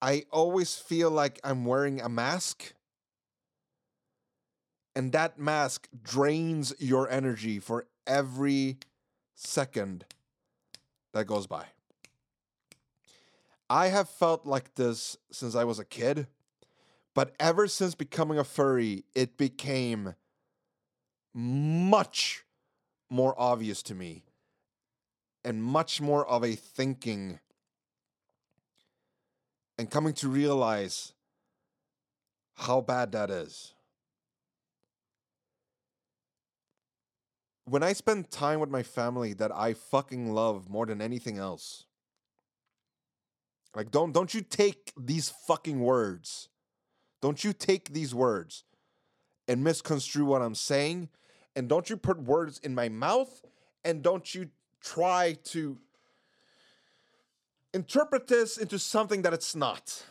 I 0.00 0.24
always 0.32 0.74
feel 0.74 1.10
like 1.10 1.40
I'm 1.44 1.64
wearing 1.64 2.00
a 2.00 2.08
mask. 2.08 2.74
And 4.94 5.12
that 5.12 5.38
mask 5.38 5.88
drains 6.02 6.74
your 6.78 7.08
energy 7.08 7.58
for 7.58 7.86
every 8.06 8.78
second 9.34 10.04
that 11.14 11.26
goes 11.26 11.46
by. 11.46 11.66
I 13.70 13.88
have 13.88 14.08
felt 14.08 14.44
like 14.44 14.74
this 14.74 15.16
since 15.30 15.54
I 15.54 15.64
was 15.64 15.78
a 15.78 15.84
kid, 15.84 16.26
but 17.14 17.34
ever 17.40 17.66
since 17.66 17.94
becoming 17.94 18.38
a 18.38 18.44
furry, 18.44 19.04
it 19.14 19.38
became 19.38 20.14
much 21.34 22.44
more 23.10 23.34
obvious 23.38 23.82
to 23.84 23.94
me 23.94 24.24
and 25.44 25.62
much 25.62 26.00
more 26.00 26.26
of 26.26 26.44
a 26.44 26.54
thinking 26.54 27.40
and 29.78 29.90
coming 29.90 30.12
to 30.14 30.28
realize 30.28 31.12
how 32.54 32.80
bad 32.80 33.12
that 33.12 33.30
is. 33.30 33.74
When 37.64 37.82
I 37.82 37.92
spend 37.92 38.30
time 38.30 38.60
with 38.60 38.70
my 38.70 38.82
family 38.82 39.32
that 39.34 39.52
I 39.54 39.72
fucking 39.72 40.32
love 40.32 40.68
more 40.68 40.86
than 40.86 41.00
anything 41.00 41.38
else, 41.38 41.84
like 43.74 43.90
don't 43.90 44.12
don't 44.12 44.34
you 44.34 44.42
take 44.42 44.92
these 44.96 45.30
fucking 45.46 45.80
words. 45.80 46.48
Don't 47.22 47.42
you 47.44 47.52
take 47.52 47.92
these 47.92 48.14
words 48.14 48.64
and 49.46 49.62
misconstrue 49.62 50.24
what 50.24 50.42
I'm 50.42 50.56
saying 50.56 51.08
and 51.54 51.68
don't 51.68 51.88
you 51.90 51.96
put 51.96 52.22
words 52.22 52.58
in 52.58 52.74
my 52.74 52.88
mouth 52.88 53.42
and 53.84 54.02
don't 54.02 54.34
you 54.34 54.48
try 54.80 55.36
to 55.44 55.78
interpret 57.74 58.26
this 58.26 58.58
into 58.58 58.78
something 58.78 59.22
that 59.22 59.32
it's 59.32 59.54
not. 59.54 60.04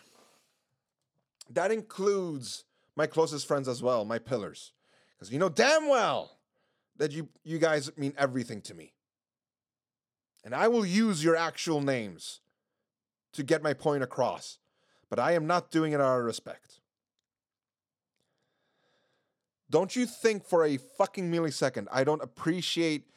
That 1.50 1.72
includes 1.72 2.66
my 2.96 3.08
closest 3.08 3.48
friends 3.48 3.68
as 3.68 3.82
well, 3.84 4.06
my 4.06 4.20
pillars. 4.20 4.72
Because 5.18 5.32
you 5.32 5.40
know 5.40 5.50
damn 5.50 5.88
well 5.88 6.38
that 6.98 7.12
you, 7.12 7.30
you 7.44 7.60
guys 7.60 7.92
mean 7.98 8.14
everything 8.18 8.62
to 8.62 8.74
me. 8.74 8.94
And 10.44 10.56
I 10.56 10.68
will 10.68 10.86
use 10.86 11.24
your 11.24 11.36
actual 11.36 11.82
names 11.82 12.42
to 13.34 13.44
get 13.44 13.62
my 13.62 13.74
point 13.74 14.04
across. 14.04 14.58
But 15.10 15.20
I 15.20 15.34
am 15.34 15.46
not 15.46 15.72
doing 15.72 15.94
it 15.94 16.02
out 16.02 16.20
of 16.20 16.26
respect. 16.26 16.81
Don't 19.72 19.96
you 19.96 20.06
think 20.06 20.46
for 20.46 20.66
a 20.66 20.78
fucking 20.78 21.32
millisecond 21.32 21.88
I 21.92 22.04
don't 22.04 22.22
appreciate 22.22 23.08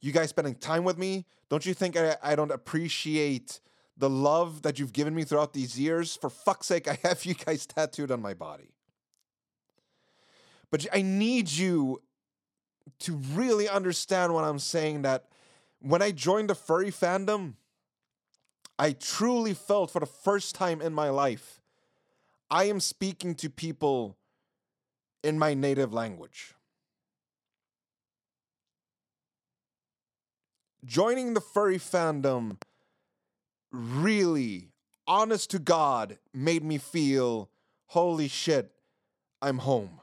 you 0.00 0.12
guys 0.12 0.30
spending 0.30 0.56
time 0.56 0.82
with 0.82 0.98
me? 0.98 1.24
Don't 1.48 1.64
you 1.64 1.72
think 1.72 1.96
I, 1.96 2.16
I 2.22 2.34
don't 2.34 2.50
appreciate 2.50 3.60
the 3.96 4.10
love 4.10 4.62
that 4.62 4.78
you've 4.78 4.92
given 4.92 5.14
me 5.14 5.24
throughout 5.24 5.52
these 5.52 5.78
years? 5.78 6.16
For 6.16 6.28
fuck's 6.28 6.66
sake, 6.66 6.88
I 6.88 6.98
have 7.04 7.24
you 7.24 7.34
guys 7.34 7.64
tattooed 7.64 8.10
on 8.10 8.20
my 8.20 8.34
body. 8.34 8.74
But 10.70 10.86
I 10.92 11.02
need 11.02 11.50
you 11.50 12.02
to 13.00 13.16
really 13.32 13.68
understand 13.68 14.34
what 14.34 14.44
I'm 14.44 14.58
saying 14.58 15.02
that 15.02 15.26
when 15.80 16.02
I 16.02 16.10
joined 16.10 16.50
the 16.50 16.54
furry 16.54 16.90
fandom, 16.90 17.54
I 18.78 18.92
truly 18.92 19.54
felt 19.54 19.90
for 19.90 20.00
the 20.00 20.06
first 20.06 20.54
time 20.54 20.80
in 20.80 20.92
my 20.92 21.08
life, 21.08 21.60
I 22.50 22.64
am 22.64 22.80
speaking 22.80 23.34
to 23.36 23.48
people 23.48 24.16
in 25.22 25.38
my 25.38 25.54
native 25.54 25.92
language. 25.92 26.54
Joining 30.84 31.34
the 31.34 31.40
furry 31.40 31.78
fandom 31.78 32.56
really, 33.70 34.72
honest 35.06 35.50
to 35.50 35.58
God, 35.58 36.18
made 36.32 36.64
me 36.64 36.78
feel 36.78 37.50
holy 37.86 38.28
shit, 38.28 38.72
I'm 39.42 39.58
home. 39.58 40.00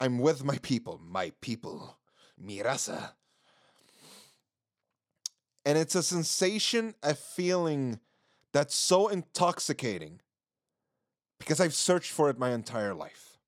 I'm 0.00 0.18
with 0.18 0.44
my 0.44 0.58
people, 0.58 1.00
my 1.04 1.32
people, 1.40 1.98
mi 2.38 2.58
raza. 2.58 3.12
And 5.64 5.76
it's 5.76 5.94
a 5.94 6.02
sensation, 6.02 6.94
a 7.02 7.14
feeling 7.14 7.98
that's 8.52 8.74
so 8.74 9.08
intoxicating 9.08 10.20
because 11.38 11.60
I've 11.60 11.74
searched 11.74 12.12
for 12.12 12.30
it 12.30 12.38
my 12.38 12.50
entire 12.50 12.94
life. 12.94 13.38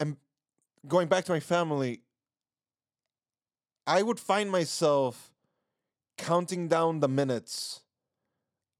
And 0.00 0.16
going 0.86 1.08
back 1.08 1.24
to 1.24 1.32
my 1.32 1.40
family, 1.40 2.02
I 3.86 4.02
would 4.02 4.20
find 4.20 4.50
myself 4.50 5.32
counting 6.18 6.68
down 6.68 7.00
the 7.00 7.08
minutes 7.08 7.80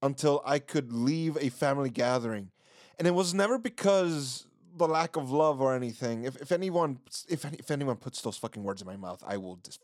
until 0.02 0.42
I 0.44 0.58
could 0.58 0.92
leave 0.92 1.36
a 1.40 1.48
family 1.48 1.90
gathering. 1.90 2.50
And 2.98 3.08
it 3.08 3.12
was 3.14 3.34
never 3.34 3.58
because 3.58 4.46
the 4.76 4.88
lack 4.88 5.16
of 5.16 5.30
love 5.30 5.60
or 5.60 5.74
anything. 5.74 6.24
If 6.24 6.36
if 6.36 6.52
anyone 6.52 6.98
if 7.28 7.44
if 7.44 7.70
anyone 7.70 7.96
puts 7.96 8.20
those 8.22 8.36
fucking 8.36 8.62
words 8.62 8.80
in 8.80 8.86
my 8.86 8.96
mouth, 8.96 9.22
I 9.26 9.36
will 9.36 9.56
just 9.56 9.80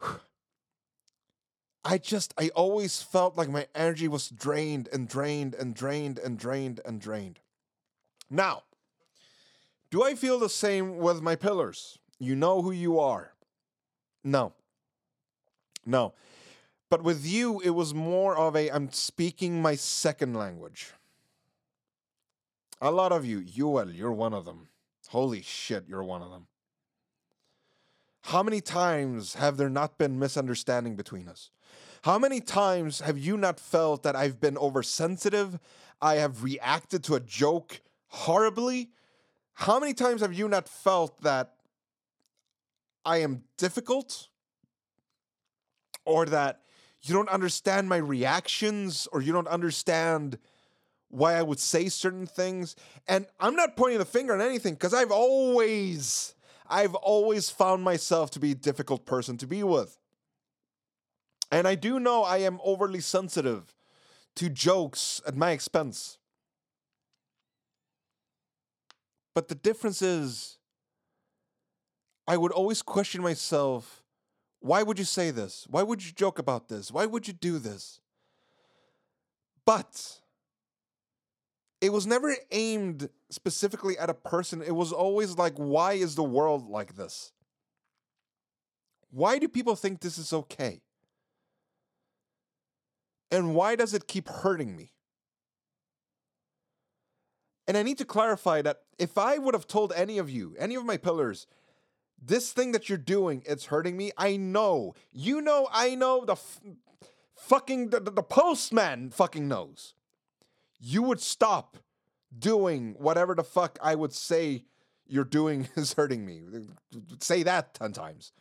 I 1.84 1.98
just 1.98 2.34
I 2.38 2.50
always 2.50 3.02
felt 3.02 3.36
like 3.36 3.48
my 3.48 3.66
energy 3.74 4.08
was 4.08 4.28
drained 4.28 4.88
and 4.92 5.08
drained 5.08 5.54
and 5.54 5.74
drained 5.74 6.18
and 6.18 6.38
drained 6.38 6.80
and 6.84 7.00
drained. 7.00 7.40
Now, 8.30 8.62
do 9.92 10.02
I 10.02 10.14
feel 10.14 10.38
the 10.38 10.48
same 10.48 10.96
with 10.96 11.20
my 11.20 11.36
pillars? 11.36 11.98
You 12.18 12.34
know 12.34 12.62
who 12.62 12.70
you 12.70 12.98
are. 12.98 13.34
No. 14.24 14.54
No. 15.84 16.14
But 16.88 17.04
with 17.04 17.26
you, 17.26 17.60
it 17.60 17.70
was 17.70 17.92
more 17.92 18.34
of 18.34 18.56
a 18.56 18.70
I'm 18.70 18.90
speaking 18.90 19.60
my 19.60 19.74
second 19.74 20.34
language. 20.34 20.92
A 22.80 22.90
lot 22.90 23.12
of 23.12 23.26
you, 23.26 23.42
Yuel, 23.42 23.94
you're 23.94 24.12
one 24.12 24.32
of 24.32 24.46
them. 24.46 24.68
Holy 25.08 25.42
shit, 25.42 25.84
you're 25.86 26.02
one 26.02 26.22
of 26.22 26.30
them. 26.30 26.46
How 28.22 28.42
many 28.42 28.62
times 28.62 29.34
have 29.34 29.58
there 29.58 29.68
not 29.68 29.98
been 29.98 30.18
misunderstanding 30.18 30.96
between 30.96 31.28
us? 31.28 31.50
How 32.04 32.18
many 32.18 32.40
times 32.40 33.00
have 33.00 33.18
you 33.18 33.36
not 33.36 33.60
felt 33.60 34.04
that 34.04 34.16
I've 34.16 34.40
been 34.40 34.56
oversensitive? 34.56 35.58
I 36.00 36.14
have 36.14 36.42
reacted 36.42 37.04
to 37.04 37.14
a 37.14 37.20
joke 37.20 37.82
horribly? 38.08 38.88
How 39.54 39.78
many 39.78 39.94
times 39.94 40.20
have 40.20 40.32
you 40.32 40.48
not 40.48 40.68
felt 40.68 41.20
that 41.22 41.54
I 43.04 43.18
am 43.18 43.44
difficult 43.58 44.28
or 46.04 46.26
that 46.26 46.60
you 47.02 47.14
don't 47.14 47.28
understand 47.28 47.88
my 47.88 47.96
reactions 47.96 49.08
or 49.12 49.22
you 49.22 49.32
don't 49.32 49.48
understand 49.48 50.38
why 51.08 51.34
I 51.34 51.42
would 51.42 51.60
say 51.60 51.88
certain 51.88 52.26
things. 52.26 52.74
And 53.06 53.26
I'm 53.38 53.54
not 53.54 53.76
pointing 53.76 53.98
the 53.98 54.04
finger 54.04 54.32
on 54.32 54.40
anything 54.40 54.74
because 54.74 54.94
I've 54.94 55.10
always, 55.10 56.34
I've 56.68 56.94
always 56.94 57.50
found 57.50 57.82
myself 57.82 58.30
to 58.32 58.40
be 58.40 58.52
a 58.52 58.56
difficult 58.56 59.04
person 59.04 59.36
to 59.38 59.46
be 59.46 59.62
with. 59.62 59.98
And 61.50 61.68
I 61.68 61.74
do 61.74 62.00
know 62.00 62.22
I 62.22 62.38
am 62.38 62.60
overly 62.64 63.00
sensitive 63.00 63.74
to 64.36 64.48
jokes 64.48 65.20
at 65.26 65.36
my 65.36 65.50
expense. 65.50 66.18
But 69.34 69.48
the 69.48 69.54
difference 69.54 70.02
is, 70.02 70.58
I 72.26 72.36
would 72.36 72.52
always 72.52 72.82
question 72.82 73.22
myself 73.22 74.02
why 74.60 74.84
would 74.84 74.96
you 74.96 75.04
say 75.04 75.32
this? 75.32 75.66
Why 75.68 75.82
would 75.82 76.06
you 76.06 76.12
joke 76.12 76.38
about 76.38 76.68
this? 76.68 76.92
Why 76.92 77.04
would 77.04 77.26
you 77.26 77.32
do 77.32 77.58
this? 77.58 78.00
But 79.66 80.20
it 81.80 81.92
was 81.92 82.06
never 82.06 82.36
aimed 82.52 83.08
specifically 83.28 83.98
at 83.98 84.08
a 84.08 84.14
person. 84.14 84.62
It 84.62 84.76
was 84.76 84.92
always 84.92 85.36
like, 85.36 85.54
why 85.56 85.94
is 85.94 86.14
the 86.14 86.22
world 86.22 86.68
like 86.70 86.94
this? 86.94 87.32
Why 89.10 89.40
do 89.40 89.48
people 89.48 89.74
think 89.74 90.00
this 90.00 90.16
is 90.16 90.32
okay? 90.32 90.80
And 93.32 93.56
why 93.56 93.74
does 93.74 93.94
it 93.94 94.06
keep 94.06 94.28
hurting 94.28 94.76
me? 94.76 94.92
And 97.66 97.76
I 97.76 97.82
need 97.82 97.98
to 97.98 98.04
clarify 98.04 98.62
that 98.62 98.82
if 98.98 99.16
I 99.16 99.38
would 99.38 99.54
have 99.54 99.66
told 99.66 99.92
any 99.94 100.18
of 100.18 100.28
you, 100.28 100.54
any 100.58 100.74
of 100.74 100.84
my 100.84 100.96
pillars, 100.96 101.46
this 102.20 102.52
thing 102.52 102.72
that 102.72 102.88
you're 102.88 102.98
doing, 102.98 103.42
it's 103.46 103.66
hurting 103.66 103.96
me, 103.96 104.12
I 104.16 104.36
know. 104.36 104.94
You 105.12 105.40
know, 105.40 105.68
I 105.72 105.94
know, 105.94 106.24
the 106.24 106.32
f- 106.32 106.60
fucking, 107.36 107.90
the, 107.90 108.00
the 108.00 108.22
postman 108.22 109.10
fucking 109.10 109.46
knows 109.46 109.94
you 110.82 111.02
would 111.02 111.20
stop 111.20 111.78
doing 112.36 112.96
whatever 112.98 113.34
the 113.34 113.44
fuck 113.44 113.78
I 113.80 113.94
would 113.94 114.12
say 114.12 114.64
you're 115.06 115.24
doing 115.24 115.68
is 115.76 115.94
hurting 115.94 116.26
me. 116.26 116.42
Say 117.20 117.44
that 117.44 117.74
10 117.74 117.92
times. 117.92 118.32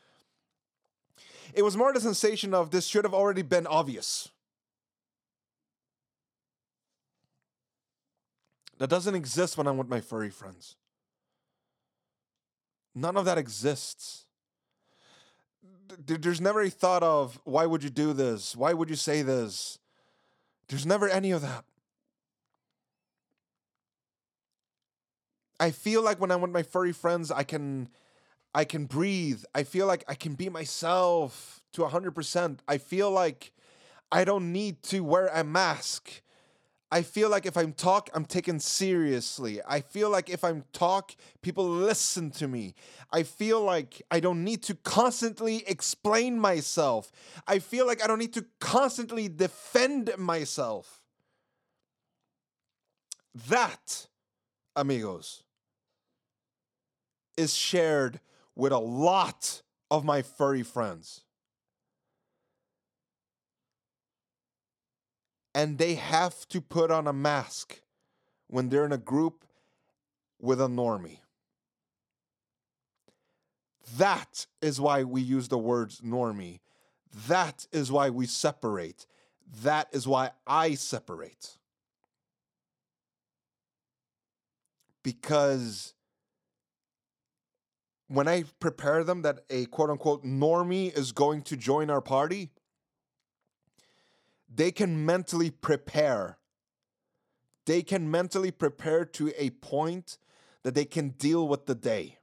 It 1.53 1.63
was 1.63 1.77
more 1.77 1.93
the 1.93 2.01
sensation 2.01 2.53
of 2.53 2.71
this 2.71 2.85
should 2.87 3.03
have 3.03 3.13
already 3.13 3.41
been 3.41 3.67
obvious. 3.67 4.29
That 8.81 8.89
doesn't 8.89 9.13
exist 9.13 9.59
when 9.59 9.67
I'm 9.67 9.77
with 9.77 9.89
my 9.89 10.01
furry 10.01 10.31
friends. 10.31 10.75
None 12.95 13.15
of 13.15 13.25
that 13.25 13.37
exists. 13.37 14.25
There's 16.03 16.41
never 16.41 16.63
a 16.63 16.69
thought 16.71 17.03
of, 17.03 17.39
why 17.43 17.67
would 17.67 17.83
you 17.83 17.91
do 17.91 18.11
this? 18.11 18.55
Why 18.55 18.73
would 18.73 18.89
you 18.89 18.95
say 18.95 19.21
this? 19.21 19.77
There's 20.67 20.83
never 20.83 21.07
any 21.07 21.29
of 21.29 21.43
that. 21.43 21.63
I 25.59 25.69
feel 25.69 26.01
like 26.01 26.19
when 26.19 26.31
I'm 26.31 26.41
with 26.41 26.49
my 26.49 26.63
furry 26.63 26.91
friends, 26.91 27.29
I 27.29 27.43
can 27.43 27.87
I 28.51 28.65
can 28.65 28.85
breathe. 28.85 29.43
I 29.53 29.61
feel 29.61 29.85
like 29.85 30.03
I 30.07 30.15
can 30.15 30.33
be 30.33 30.49
myself 30.49 31.61
to 31.73 31.83
100%. 31.83 32.57
I 32.67 32.79
feel 32.79 33.11
like 33.11 33.51
I 34.11 34.23
don't 34.23 34.51
need 34.51 34.81
to 34.85 35.01
wear 35.01 35.27
a 35.27 35.43
mask. 35.43 36.23
I 36.93 37.03
feel 37.03 37.29
like 37.29 37.45
if 37.45 37.55
I'm 37.55 37.71
talk, 37.71 38.09
I'm 38.13 38.25
taken 38.25 38.59
seriously. 38.59 39.61
I 39.65 39.79
feel 39.79 40.09
like 40.09 40.29
if 40.29 40.43
I'm 40.43 40.65
talk, 40.73 41.15
people 41.41 41.69
listen 41.69 42.31
to 42.31 42.49
me. 42.49 42.75
I 43.13 43.23
feel 43.23 43.61
like 43.61 44.01
I 44.11 44.19
don't 44.19 44.43
need 44.43 44.61
to 44.63 44.75
constantly 44.75 45.63
explain 45.67 46.37
myself. 46.37 47.09
I 47.47 47.59
feel 47.59 47.87
like 47.87 48.03
I 48.03 48.07
don't 48.07 48.19
need 48.19 48.33
to 48.33 48.45
constantly 48.59 49.29
defend 49.29 50.11
myself. 50.17 51.01
That, 53.47 54.07
amigos, 54.75 55.43
is 57.37 57.55
shared 57.55 58.19
with 58.53 58.73
a 58.73 58.79
lot 58.79 59.61
of 59.89 60.03
my 60.03 60.21
furry 60.21 60.63
friends. 60.63 61.21
And 65.53 65.77
they 65.77 65.95
have 65.95 66.47
to 66.49 66.61
put 66.61 66.91
on 66.91 67.07
a 67.07 67.13
mask 67.13 67.81
when 68.47 68.69
they're 68.69 68.85
in 68.85 68.91
a 68.91 68.97
group 68.97 69.45
with 70.39 70.61
a 70.61 70.67
normie. 70.67 71.19
That 73.97 74.45
is 74.61 74.79
why 74.79 75.03
we 75.03 75.21
use 75.21 75.47
the 75.47 75.57
words 75.57 76.01
normie. 76.01 76.59
That 77.27 77.67
is 77.71 77.91
why 77.91 78.09
we 78.09 78.25
separate. 78.25 79.05
That 79.63 79.89
is 79.91 80.07
why 80.07 80.31
I 80.47 80.75
separate. 80.75 81.57
Because 85.03 85.93
when 88.07 88.27
I 88.27 88.43
prepare 88.59 89.03
them 89.03 89.23
that 89.23 89.39
a 89.49 89.65
quote 89.65 89.89
unquote 89.89 90.23
normie 90.23 90.95
is 90.97 91.11
going 91.11 91.41
to 91.43 91.57
join 91.57 91.89
our 91.89 92.01
party, 92.01 92.51
they 94.53 94.71
can 94.71 95.05
mentally 95.05 95.49
prepare. 95.49 96.37
They 97.65 97.81
can 97.81 98.11
mentally 98.11 98.51
prepare 98.51 99.05
to 99.05 99.31
a 99.37 99.51
point 99.51 100.17
that 100.63 100.75
they 100.75 100.85
can 100.85 101.09
deal 101.09 101.47
with 101.47 101.65
the 101.65 101.75
day. 101.75 102.17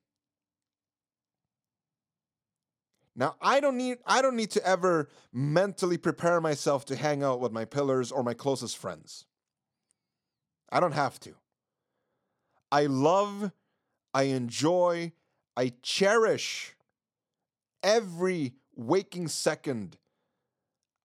Now 3.16 3.34
I 3.40 3.60
don't 3.60 3.76
need 3.76 3.98
I 4.06 4.22
don't 4.22 4.36
need 4.36 4.52
to 4.52 4.64
ever 4.64 5.08
mentally 5.32 5.96
prepare 5.96 6.40
myself 6.40 6.84
to 6.86 6.96
hang 6.96 7.24
out 7.24 7.40
with 7.40 7.50
my 7.50 7.64
pillars 7.64 8.12
or 8.12 8.22
my 8.22 8.34
closest 8.34 8.76
friends. 8.76 9.24
I 10.70 10.80
don't 10.80 10.92
have 10.92 11.18
to. 11.20 11.34
I 12.70 12.86
love, 12.86 13.50
I 14.12 14.24
enjoy, 14.24 15.12
I 15.56 15.72
cherish 15.82 16.76
every 17.82 18.52
waking 18.76 19.28
second 19.28 19.96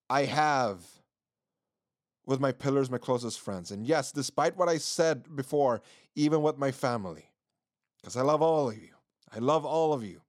I 0.09 0.25
have 0.25 0.83
with 2.25 2.39
my 2.39 2.51
pillars, 2.51 2.89
my 2.89 2.97
closest 2.97 3.39
friends. 3.39 3.71
And 3.71 3.85
yes, 3.85 4.11
despite 4.11 4.57
what 4.57 4.69
I 4.69 4.77
said 4.77 5.35
before, 5.35 5.81
even 6.15 6.41
with 6.41 6.57
my 6.57 6.71
family, 6.71 7.29
because 8.01 8.17
I 8.17 8.21
love 8.21 8.41
all 8.41 8.69
of 8.69 8.77
you. 8.77 8.89
I 9.35 9.39
love 9.39 9.65
all 9.65 9.93
of 9.93 10.03
you. 10.03 10.21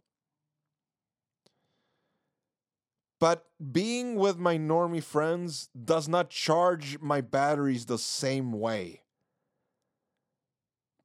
But 3.20 3.46
being 3.72 4.16
with 4.16 4.38
my 4.38 4.58
normie 4.58 5.02
friends 5.02 5.68
does 5.68 6.08
not 6.08 6.30
charge 6.30 6.98
my 7.00 7.20
batteries 7.20 7.86
the 7.86 7.98
same 7.98 8.52
way. 8.52 9.02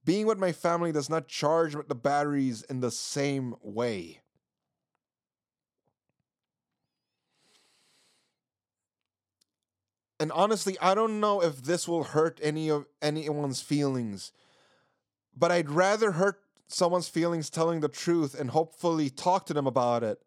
Being 0.04 0.26
with 0.26 0.40
my 0.40 0.52
family 0.52 0.92
does 0.92 1.10
not 1.10 1.28
charge 1.28 1.76
the 1.88 1.96
batteries 1.96 2.64
in 2.64 2.80
the 2.80 2.92
same 2.92 3.56
way. 3.62 4.22
And 10.20 10.32
honestly, 10.34 10.78
I 10.82 10.96
don't 10.96 11.20
know 11.20 11.42
if 11.42 11.64
this 11.64 11.88
will 11.88 12.04
hurt 12.04 12.40
any 12.44 12.70
of 12.70 12.86
anyone's 13.02 13.62
feelings, 13.62 14.34
but 15.36 15.52
I'd 15.52 15.70
rather 15.70 16.12
hurt 16.12 16.42
someone's 16.68 17.08
feelings 17.08 17.50
telling 17.50 17.80
the 17.80 17.88
truth 17.88 18.40
and 18.40 18.52
hopefully 18.52 19.10
talk 19.10 19.46
to 19.46 19.54
them 19.54 19.66
about 19.66 20.04
it 20.04 20.20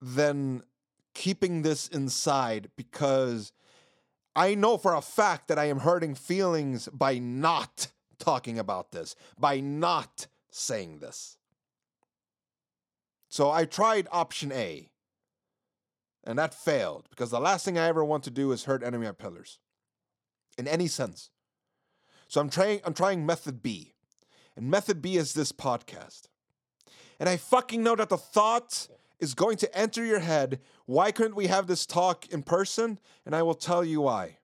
than 0.00 0.62
keeping 1.14 1.62
this 1.62 1.88
inside 1.88 2.70
because 2.76 3.52
I 4.36 4.54
know 4.54 4.78
for 4.78 4.94
a 4.94 5.02
fact 5.02 5.48
that 5.48 5.58
I 5.58 5.66
am 5.66 5.80
hurting 5.80 6.14
feelings 6.14 6.88
by 6.92 7.18
not 7.18 7.88
talking 8.18 8.58
about 8.58 8.92
this, 8.92 9.16
by 9.38 9.60
not 9.60 10.26
saying 10.50 10.98
this. 10.98 11.36
So 13.28 13.50
I 13.50 13.64
tried 13.64 14.06
option 14.12 14.52
A 14.52 14.90
and 16.24 16.38
that 16.38 16.54
failed 16.54 17.06
because 17.10 17.30
the 17.30 17.40
last 17.40 17.64
thing 17.64 17.78
I 17.78 17.86
ever 17.86 18.04
want 18.04 18.24
to 18.24 18.30
do 18.30 18.52
is 18.52 18.64
hurt 18.64 18.82
enemy 18.82 19.08
pillars 19.18 19.58
in 20.56 20.66
any 20.66 20.86
sense. 20.86 21.30
So 22.28 22.40
I'm 22.40 22.50
trying 22.50 22.80
I'm 22.84 22.94
trying 22.94 23.24
method 23.24 23.62
B. 23.62 23.92
And 24.56 24.70
method 24.70 25.02
B 25.02 25.16
is 25.16 25.34
this 25.34 25.52
podcast. 25.52 26.28
And 27.18 27.28
I 27.28 27.36
fucking 27.36 27.82
know 27.82 27.96
that 27.96 28.08
the 28.08 28.16
thought 28.16 28.88
is 29.20 29.34
going 29.34 29.56
to 29.58 29.78
enter 29.78 30.04
your 30.04 30.20
head, 30.20 30.60
why 30.86 31.10
couldn't 31.10 31.36
we 31.36 31.46
have 31.46 31.66
this 31.66 31.86
talk 31.86 32.26
in 32.28 32.42
person? 32.42 32.98
And 33.24 33.34
I 33.34 33.42
will 33.42 33.54
tell 33.54 33.84
you 33.84 34.02
why. 34.02 34.38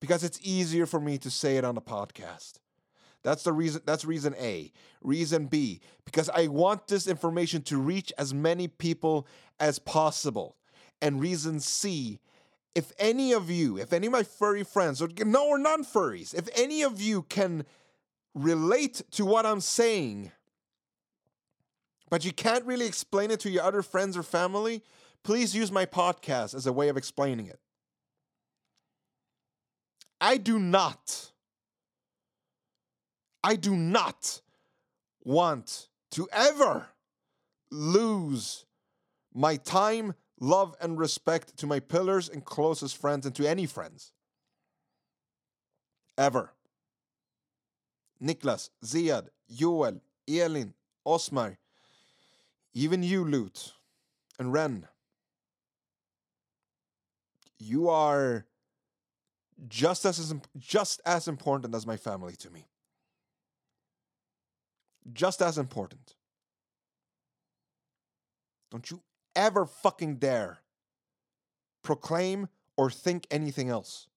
Because 0.00 0.24
it's 0.24 0.40
easier 0.42 0.86
for 0.86 1.00
me 1.00 1.18
to 1.18 1.30
say 1.30 1.56
it 1.56 1.64
on 1.64 1.76
a 1.76 1.80
podcast. 1.80 2.58
That's 3.26 3.42
the 3.42 3.52
reason 3.52 3.82
that's 3.84 4.04
reason 4.04 4.36
A. 4.38 4.70
Reason 5.02 5.46
B, 5.46 5.80
because 6.04 6.30
I 6.30 6.46
want 6.46 6.86
this 6.86 7.08
information 7.08 7.60
to 7.62 7.76
reach 7.76 8.12
as 8.16 8.32
many 8.32 8.68
people 8.68 9.26
as 9.58 9.80
possible. 9.80 10.54
And 11.02 11.20
reason 11.20 11.58
C, 11.58 12.20
if 12.76 12.92
any 13.00 13.32
of 13.32 13.50
you, 13.50 13.78
if 13.78 13.92
any 13.92 14.06
of 14.06 14.12
my 14.12 14.22
furry 14.22 14.62
friends, 14.62 15.02
or 15.02 15.08
no 15.24 15.48
or 15.48 15.58
non-furries, 15.58 16.34
if 16.34 16.48
any 16.54 16.82
of 16.82 17.00
you 17.00 17.22
can 17.22 17.64
relate 18.32 19.02
to 19.10 19.24
what 19.24 19.44
I'm 19.44 19.60
saying, 19.60 20.30
but 22.08 22.24
you 22.24 22.32
can't 22.32 22.64
really 22.64 22.86
explain 22.86 23.32
it 23.32 23.40
to 23.40 23.50
your 23.50 23.64
other 23.64 23.82
friends 23.82 24.16
or 24.16 24.22
family, 24.22 24.84
please 25.24 25.52
use 25.52 25.72
my 25.72 25.84
podcast 25.84 26.54
as 26.54 26.64
a 26.64 26.72
way 26.72 26.88
of 26.88 26.96
explaining 26.96 27.48
it. 27.48 27.58
I 30.20 30.36
do 30.36 30.60
not 30.60 31.32
I 33.46 33.54
do 33.54 33.76
not 33.76 34.40
want 35.22 35.86
to 36.10 36.28
ever 36.32 36.88
lose 37.70 38.64
my 39.32 39.54
time, 39.54 40.14
love, 40.40 40.74
and 40.80 40.98
respect 40.98 41.56
to 41.58 41.66
my 41.68 41.78
pillars 41.78 42.28
and 42.28 42.44
closest 42.44 42.96
friends 42.96 43.24
and 43.24 43.32
to 43.36 43.48
any 43.48 43.66
friends. 43.66 44.10
Ever. 46.18 46.54
Niklas, 48.20 48.70
Ziad, 48.84 49.28
Joel, 49.48 50.00
Elin, 50.26 50.74
Osmar, 51.06 51.56
even 52.74 53.04
you, 53.04 53.24
Lut, 53.24 53.74
and 54.40 54.52
Ren. 54.52 54.88
You 57.60 57.90
are 57.90 58.44
just 59.68 60.04
as 60.04 60.34
just 60.58 61.00
as 61.06 61.28
important 61.28 61.76
as 61.76 61.86
my 61.86 61.96
family 61.96 62.34
to 62.34 62.50
me 62.50 62.66
just 65.12 65.42
as 65.42 65.58
important. 65.58 66.14
Don't 68.70 68.90
you 68.90 69.02
ever 69.34 69.66
fucking 69.66 70.16
dare 70.16 70.58
proclaim 71.82 72.48
or 72.76 72.90
think 72.90 73.26
anything 73.30 73.70
else. 73.70 74.08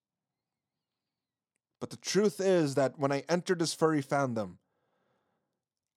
But 1.80 1.90
the 1.90 1.96
truth 1.96 2.40
is 2.40 2.74
that 2.74 2.98
when 2.98 3.12
I 3.12 3.22
entered 3.28 3.60
this 3.60 3.72
furry 3.72 4.02
fandom, 4.02 4.56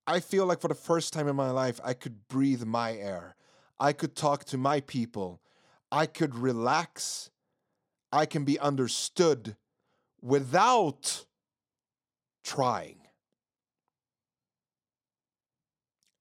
I 0.06 0.20
feel 0.20 0.46
like 0.46 0.60
for 0.60 0.68
the 0.68 0.74
first 0.74 1.12
time 1.12 1.28
in 1.28 1.36
my 1.36 1.50
life, 1.50 1.80
I 1.82 1.94
could 1.94 2.28
breathe 2.28 2.64
my 2.64 2.94
air. 2.94 3.36
I 3.78 3.92
could 3.92 4.14
talk 4.14 4.44
to 4.46 4.56
my 4.56 4.80
people. 4.80 5.40
I 5.90 6.06
could 6.06 6.38
relax. 6.38 7.30
I 8.12 8.24
can 8.26 8.44
be 8.44 8.58
understood 8.58 9.56
without 10.22 11.24
trying. 12.44 13.03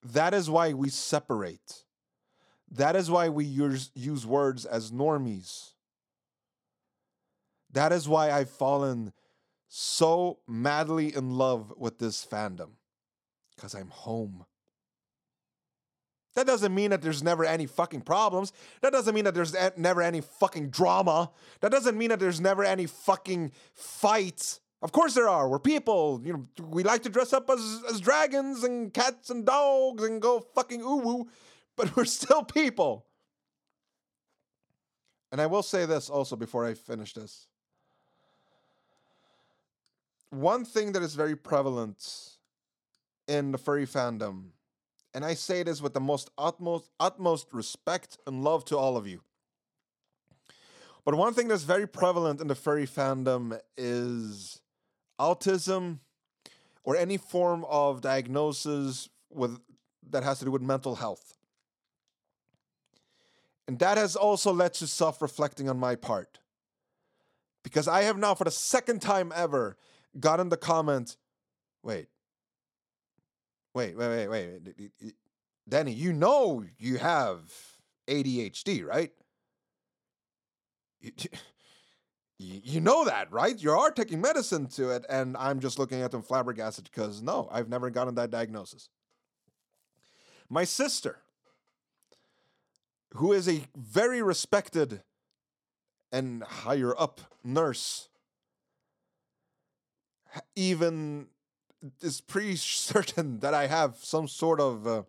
That 0.04 0.34
is 0.34 0.50
why 0.50 0.74
we 0.74 0.90
separate. 0.90 1.84
That 2.72 2.96
is 2.96 3.10
why 3.10 3.30
we 3.30 3.46
use, 3.46 3.92
use 3.94 4.26
words 4.26 4.66
as 4.66 4.92
normies. 4.92 5.72
That 7.72 7.92
is 7.92 8.08
why 8.08 8.32
I've 8.32 8.50
fallen 8.50 9.14
so 9.68 10.40
madly 10.48 11.16
in 11.16 11.32
love 11.38 11.74
with 11.78 12.00
this 12.00 12.26
fandom. 12.26 12.72
Because 13.56 13.76
I'm 13.76 13.90
home. 13.90 14.46
That 16.36 16.48
doesn't 16.48 16.74
mean 16.74 16.90
that 16.90 17.02
there's 17.02 17.22
never 17.22 17.46
any 17.46 17.68
fucking 17.68 18.02
problems. 18.02 18.54
That 18.82 18.92
doesn't 18.92 19.14
mean 19.14 19.26
that 19.26 19.36
there's 19.36 19.56
never 19.78 20.02
any 20.02 20.22
fucking 20.22 20.70
drama. 20.70 21.32
That 21.62 21.72
doesn't 21.72 21.98
mean 21.98 22.10
that 22.10 22.20
there's 22.20 22.42
never 22.42 22.64
any 22.64 22.88
fucking 22.88 23.52
fights. 23.74 24.60
Of 24.84 24.92
course 24.92 25.14
there 25.14 25.30
are. 25.30 25.48
We're 25.48 25.60
people. 25.60 26.22
You 26.26 26.34
know, 26.34 26.66
we 26.68 26.84
like 26.84 27.04
to 27.04 27.10
dress 27.10 27.32
up 27.32 27.50
as, 27.50 27.82
as 27.90 28.02
dragons 28.02 28.66
and 28.66 28.94
cats 28.94 29.30
and 29.30 29.46
dogs 29.46 30.04
and 30.04 30.22
go 30.22 30.42
fucking 30.54 30.82
ooh 30.82 30.98
woo. 30.98 31.30
but 31.78 31.96
we're 31.96 32.06
still 32.06 32.44
people. 32.44 33.06
And 35.32 35.40
I 35.42 35.48
will 35.48 35.64
say 35.64 35.86
this 35.86 36.10
also 36.10 36.36
before 36.36 36.66
I 36.66 36.74
finish 36.74 37.14
this. 37.14 37.48
One 40.30 40.66
thing 40.66 40.92
that 40.92 41.02
is 41.02 41.16
very 41.16 41.36
prevalent 41.36 42.38
in 43.28 43.52
the 43.52 43.58
furry 43.58 43.88
fandom, 43.88 44.48
and 45.14 45.24
I 45.24 45.34
say 45.34 45.64
this 45.64 45.82
with 45.82 45.94
the 45.94 46.02
most 46.02 46.30
utmost 46.38 46.90
utmost 47.00 47.48
respect 47.54 48.18
and 48.28 48.44
love 48.44 48.66
to 48.66 48.78
all 48.78 48.98
of 48.98 49.08
you. 49.08 49.22
But 51.06 51.16
one 51.16 51.34
thing 51.34 51.48
that's 51.48 51.64
very 51.64 51.88
prevalent 51.88 52.42
in 52.42 52.48
the 52.48 52.56
furry 52.56 52.88
fandom 52.88 53.60
is 53.78 54.62
autism 55.20 56.00
or 56.84 56.96
any 56.96 57.18
form 57.18 57.66
of 57.70 58.02
diagnosis 58.02 59.10
with 59.30 59.60
that 60.10 60.24
has 60.24 60.40
to 60.40 60.46
do 60.46 60.52
with 60.52 60.62
mental 60.62 60.96
health. 60.96 61.38
And 63.68 63.80
that 63.80 63.98
has 63.98 64.16
also 64.16 64.52
led 64.52 64.74
to 64.76 64.88
self 64.88 65.22
reflecting 65.22 65.70
on 65.70 65.78
my 65.78 65.96
part. 65.96 66.40
Because 67.64 67.88
I 67.88 68.04
have 68.04 68.18
now, 68.18 68.36
for 68.36 68.44
the 68.44 68.52
second 68.52 69.02
time 69.02 69.32
ever, 69.34 69.78
gotten 70.20 70.50
the 70.50 70.58
comment 70.58 71.16
wait, 71.82 72.08
wait, 73.74 73.96
wait, 73.98 74.28
wait, 74.28 74.28
wait. 74.28 75.14
Danny, 75.68 75.94
you 75.94 76.12
know 76.14 76.64
you 76.78 76.98
have 76.98 77.40
ADHD, 78.08 78.86
right? 78.86 79.12
You, 82.44 82.82
know 82.82 83.06
that, 83.06 83.32
right? 83.32 83.58
You 83.62 83.72
are 83.72 83.92
taking 83.92 84.20
medicine 84.20 84.68
to 84.70 84.90
it. 84.90 85.06
And 85.08 85.38
I'm 85.38 85.60
just 85.60 85.80
looking 85.80 86.02
at 86.02 86.12
them 86.12 86.22
flabbergasted 86.22 86.86
because 86.86 87.22
no, 87.22 87.48
I've 87.52 87.70
never 87.70 87.90
gotten 87.90 88.16
that 88.16 88.32
diagnosis. 88.32 88.90
My 90.50 90.66
sister, 90.66 91.20
who 93.14 93.32
is 93.32 93.48
a 93.48 93.62
very 93.76 94.22
respected 94.22 95.02
and 96.12 96.44
higher 96.44 97.00
up 97.00 97.22
nurse, 97.44 98.10
even 100.56 101.28
is 102.02 102.22
pretty 102.22 102.56
certain 102.58 103.40
that 103.40 103.54
I 103.54 103.68
have 103.68 103.96
some 104.02 104.28
sort 104.28 104.60
of 104.60 104.88
uh, 104.88 105.04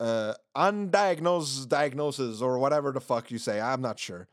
uh, 0.00 0.34
undiagnosed 0.56 1.68
diagnosis 1.68 2.40
or 2.40 2.58
whatever 2.58 2.92
the 2.92 3.00
fuck 3.00 3.30
you 3.30 3.38
say. 3.38 3.60
I'm 3.60 3.80
not 3.80 3.98
sure. 3.98 4.28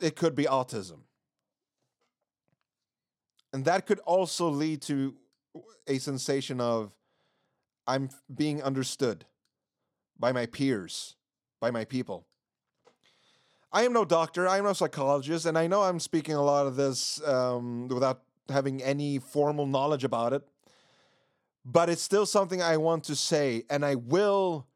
It 0.00 0.16
could 0.16 0.34
be 0.34 0.44
autism. 0.44 1.00
And 3.52 3.64
that 3.64 3.86
could 3.86 3.98
also 4.00 4.48
lead 4.48 4.82
to 4.82 5.14
a 5.86 5.98
sensation 5.98 6.60
of 6.60 6.92
I'm 7.86 8.10
being 8.32 8.62
understood 8.62 9.24
by 10.18 10.32
my 10.32 10.46
peers, 10.46 11.16
by 11.60 11.70
my 11.70 11.84
people. 11.84 12.26
I 13.72 13.82
am 13.84 13.92
no 13.92 14.04
doctor, 14.04 14.48
I 14.48 14.58
am 14.58 14.64
no 14.64 14.72
psychologist, 14.72 15.46
and 15.46 15.56
I 15.56 15.66
know 15.66 15.82
I'm 15.82 16.00
speaking 16.00 16.34
a 16.34 16.42
lot 16.42 16.66
of 16.66 16.76
this 16.76 17.20
um, 17.26 17.88
without 17.88 18.22
having 18.48 18.82
any 18.82 19.18
formal 19.18 19.66
knowledge 19.66 20.04
about 20.04 20.32
it. 20.32 20.42
But 21.64 21.88
it's 21.88 22.02
still 22.02 22.26
something 22.26 22.62
I 22.62 22.76
want 22.78 23.04
to 23.04 23.16
say, 23.16 23.64
and 23.70 23.84
I 23.84 23.94
will. 23.96 24.66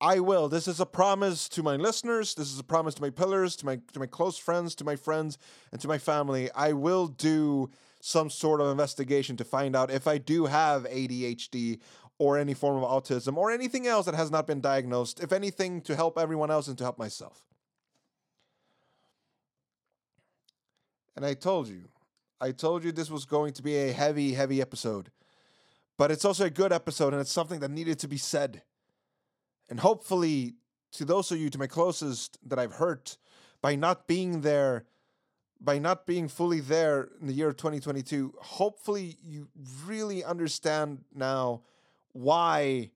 I 0.00 0.20
will. 0.20 0.48
This 0.48 0.68
is 0.68 0.78
a 0.78 0.86
promise 0.86 1.48
to 1.50 1.62
my 1.62 1.76
listeners. 1.76 2.34
This 2.34 2.52
is 2.52 2.58
a 2.58 2.64
promise 2.64 2.94
to 2.94 3.02
my 3.02 3.10
pillars, 3.10 3.56
to 3.56 3.66
my 3.66 3.80
to 3.92 3.98
my 3.98 4.06
close 4.06 4.36
friends, 4.36 4.74
to 4.76 4.84
my 4.84 4.96
friends, 4.96 5.38
and 5.72 5.80
to 5.80 5.88
my 5.88 5.98
family. 5.98 6.50
I 6.52 6.72
will 6.72 7.06
do 7.06 7.70
some 8.00 8.28
sort 8.28 8.60
of 8.60 8.68
investigation 8.68 9.36
to 9.38 9.44
find 9.44 9.74
out 9.74 9.90
if 9.90 10.06
I 10.06 10.18
do 10.18 10.46
have 10.46 10.84
ADHD 10.84 11.80
or 12.18 12.38
any 12.38 12.54
form 12.54 12.82
of 12.82 12.88
autism 12.88 13.36
or 13.36 13.50
anything 13.50 13.86
else 13.86 14.06
that 14.06 14.14
has 14.14 14.30
not 14.30 14.46
been 14.46 14.60
diagnosed, 14.60 15.20
if 15.20 15.32
anything, 15.32 15.80
to 15.82 15.96
help 15.96 16.18
everyone 16.18 16.50
else 16.50 16.68
and 16.68 16.76
to 16.78 16.84
help 16.84 16.98
myself. 16.98 17.42
And 21.14 21.24
I 21.24 21.34
told 21.34 21.68
you, 21.68 21.88
I 22.40 22.52
told 22.52 22.84
you 22.84 22.92
this 22.92 23.10
was 23.10 23.24
going 23.24 23.54
to 23.54 23.62
be 23.62 23.76
a 23.76 23.92
heavy, 23.92 24.34
heavy 24.34 24.60
episode. 24.60 25.10
But 25.96 26.10
it's 26.10 26.26
also 26.26 26.44
a 26.44 26.50
good 26.50 26.72
episode 26.72 27.14
and 27.14 27.20
it's 27.20 27.32
something 27.32 27.60
that 27.60 27.70
needed 27.70 27.98
to 28.00 28.08
be 28.08 28.18
said. 28.18 28.62
And 29.68 29.80
hopefully, 29.80 30.54
to 30.92 31.04
those 31.04 31.30
of 31.32 31.38
you, 31.38 31.50
to 31.50 31.58
my 31.58 31.66
closest 31.66 32.38
that 32.46 32.58
I've 32.58 32.74
hurt 32.74 33.18
by 33.60 33.74
not 33.76 34.06
being 34.06 34.42
there 34.42 34.84
by 35.60 35.78
not 35.78 36.06
being 36.06 36.28
fully 36.28 36.60
there 36.60 37.08
in 37.20 37.26
the 37.26 37.32
year 37.32 37.52
2022, 37.52 38.34
hopefully 38.40 39.16
you 39.22 39.48
really 39.86 40.22
understand 40.22 41.04
now 41.14 41.62
why 42.12 42.90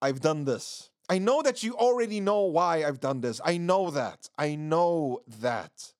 I've 0.00 0.20
done 0.20 0.44
this. 0.44 0.90
I 1.08 1.18
know 1.18 1.42
that 1.42 1.62
you 1.62 1.74
already 1.74 2.20
know 2.20 2.42
why 2.42 2.84
I've 2.84 3.00
done 3.00 3.20
this. 3.20 3.40
I 3.44 3.58
know 3.58 3.90
that. 3.90 4.30
I 4.38 4.54
know 4.54 5.22
that. 5.40 5.92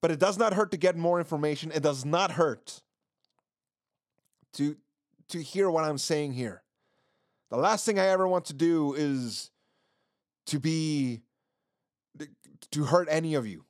But 0.00 0.10
it 0.10 0.18
does 0.18 0.38
not 0.38 0.54
hurt 0.54 0.70
to 0.72 0.76
get 0.76 0.96
more 0.96 1.18
information. 1.18 1.70
It 1.72 1.82
does 1.82 2.04
not 2.04 2.32
hurt 2.32 2.82
to 4.54 4.76
to 5.28 5.40
hear 5.40 5.70
what 5.70 5.84
I'm 5.84 5.96
saying 5.96 6.32
here. 6.32 6.63
The 7.54 7.60
last 7.60 7.86
thing 7.86 8.00
I 8.00 8.06
ever 8.06 8.26
want 8.26 8.46
to 8.46 8.52
do 8.52 8.94
is 8.94 9.52
to 10.46 10.58
be 10.58 11.22
to 12.72 12.82
hurt 12.82 13.06
any 13.08 13.34
of 13.34 13.46
you. 13.46 13.64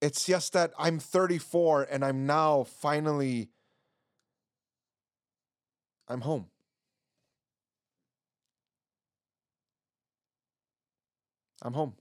It's 0.00 0.24
just 0.24 0.54
that 0.54 0.72
I'm 0.78 0.98
34 0.98 1.88
and 1.90 2.02
I'm 2.02 2.24
now 2.24 2.64
finally 2.64 3.50
I'm 6.08 6.22
home. 6.22 6.46
I'm 11.60 11.74
home. 11.74 11.92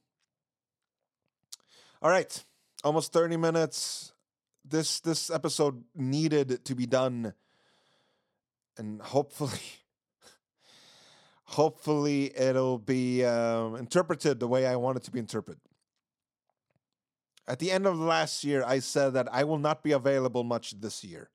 All 2.02 2.10
right. 2.10 2.46
Almost 2.86 3.12
30 3.12 3.36
minutes. 3.36 4.14
This 4.64 5.02
this 5.02 5.30
episode 5.30 5.84
needed 5.94 6.64
to 6.64 6.76
be 6.76 6.86
done 6.86 7.34
and 8.78 9.02
hopefully 9.02 9.60
hopefully 11.46 12.32
it'll 12.38 12.80
be 12.80 13.24
um, 13.24 13.76
interpreted 13.76 14.40
the 14.40 14.48
way 14.48 14.66
I 14.66 14.76
want 14.76 14.98
it 14.98 15.04
to 15.04 15.12
be 15.12 15.20
interpreted. 15.20 15.62
At 17.48 17.60
the 17.60 17.72
end 17.72 17.86
of 17.86 18.00
last 18.00 18.44
year, 18.44 18.64
I 18.66 18.80
said 18.80 19.14
that 19.14 19.28
I 19.32 19.44
will 19.44 19.58
not 19.58 19.84
be 19.84 19.92
available 19.92 20.44
much 20.44 20.80
this 20.80 21.04
year. 21.04 21.30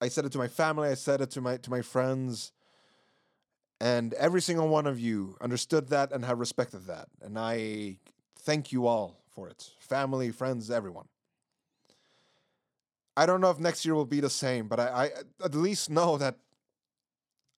I 0.00 0.08
said 0.08 0.24
it 0.24 0.32
to 0.32 0.38
my 0.38 0.46
family, 0.46 0.88
I 0.88 0.94
said 0.94 1.20
it 1.20 1.30
to 1.32 1.40
my 1.40 1.56
to 1.56 1.70
my 1.70 1.82
friends, 1.82 2.52
and 3.80 4.14
every 4.14 4.40
single 4.40 4.68
one 4.68 4.86
of 4.86 5.00
you 5.00 5.36
understood 5.40 5.88
that 5.88 6.12
and 6.12 6.24
have 6.24 6.38
respected 6.38 6.86
that. 6.86 7.08
And 7.20 7.38
I 7.38 7.98
thank 8.38 8.72
you 8.72 8.86
all 8.86 9.24
for 9.28 9.48
it. 9.48 9.70
Family, 9.80 10.30
friends, 10.30 10.70
everyone. 10.70 11.08
I 13.18 13.26
don't 13.26 13.40
know 13.40 13.50
if 13.50 13.58
next 13.58 13.84
year 13.84 13.96
will 13.96 14.04
be 14.04 14.20
the 14.20 14.30
same, 14.30 14.68
but 14.68 14.78
I, 14.78 14.84
I 14.86 15.10
at 15.44 15.52
least 15.52 15.90
know 15.90 16.18
that 16.18 16.36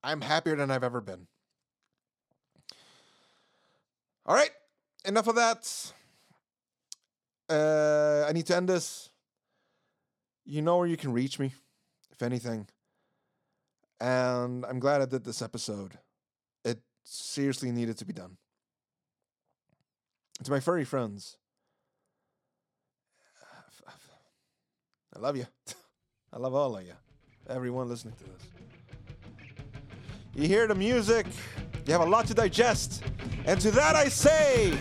I'm 0.02 0.22
happier 0.22 0.56
than 0.56 0.70
I've 0.70 0.82
ever 0.82 1.02
been. 1.02 1.26
All 4.24 4.34
right, 4.34 4.52
enough 5.04 5.26
of 5.26 5.34
that. 5.34 5.92
Uh, 7.50 8.24
I 8.26 8.32
need 8.32 8.46
to 8.46 8.56
end 8.56 8.70
this. 8.70 9.10
You 10.46 10.62
know 10.62 10.78
where 10.78 10.86
you 10.86 10.96
can 10.96 11.12
reach 11.12 11.38
me, 11.38 11.52
if 12.10 12.22
anything. 12.22 12.66
And 14.00 14.64
I'm 14.64 14.78
glad 14.78 15.02
I 15.02 15.04
did 15.04 15.24
this 15.24 15.42
episode. 15.42 15.98
It 16.64 16.80
seriously 17.04 17.70
needed 17.70 17.98
to 17.98 18.06
be 18.06 18.14
done. 18.14 18.38
To 20.42 20.50
my 20.50 20.60
furry 20.60 20.86
friends, 20.86 21.36
I 25.14 25.18
love 25.18 25.36
you. 25.36 25.46
I 26.32 26.38
love 26.38 26.54
all 26.54 26.76
of 26.76 26.84
you. 26.84 26.92
Everyone 27.48 27.88
listening 27.88 28.14
to 28.14 28.24
this. 28.24 28.48
You 30.34 30.46
hear 30.46 30.68
the 30.68 30.74
music, 30.74 31.26
you 31.86 31.92
have 31.92 32.02
a 32.02 32.10
lot 32.10 32.26
to 32.26 32.34
digest. 32.34 33.02
And 33.44 33.60
to 33.60 33.70
that 33.72 33.96
I 33.96 34.08
say, 34.08 34.78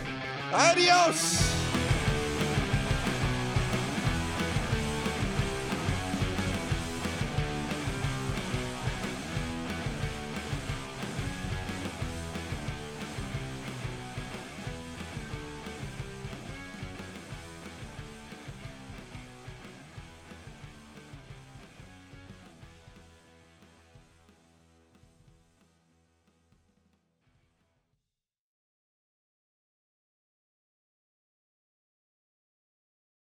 adios! 0.54 1.59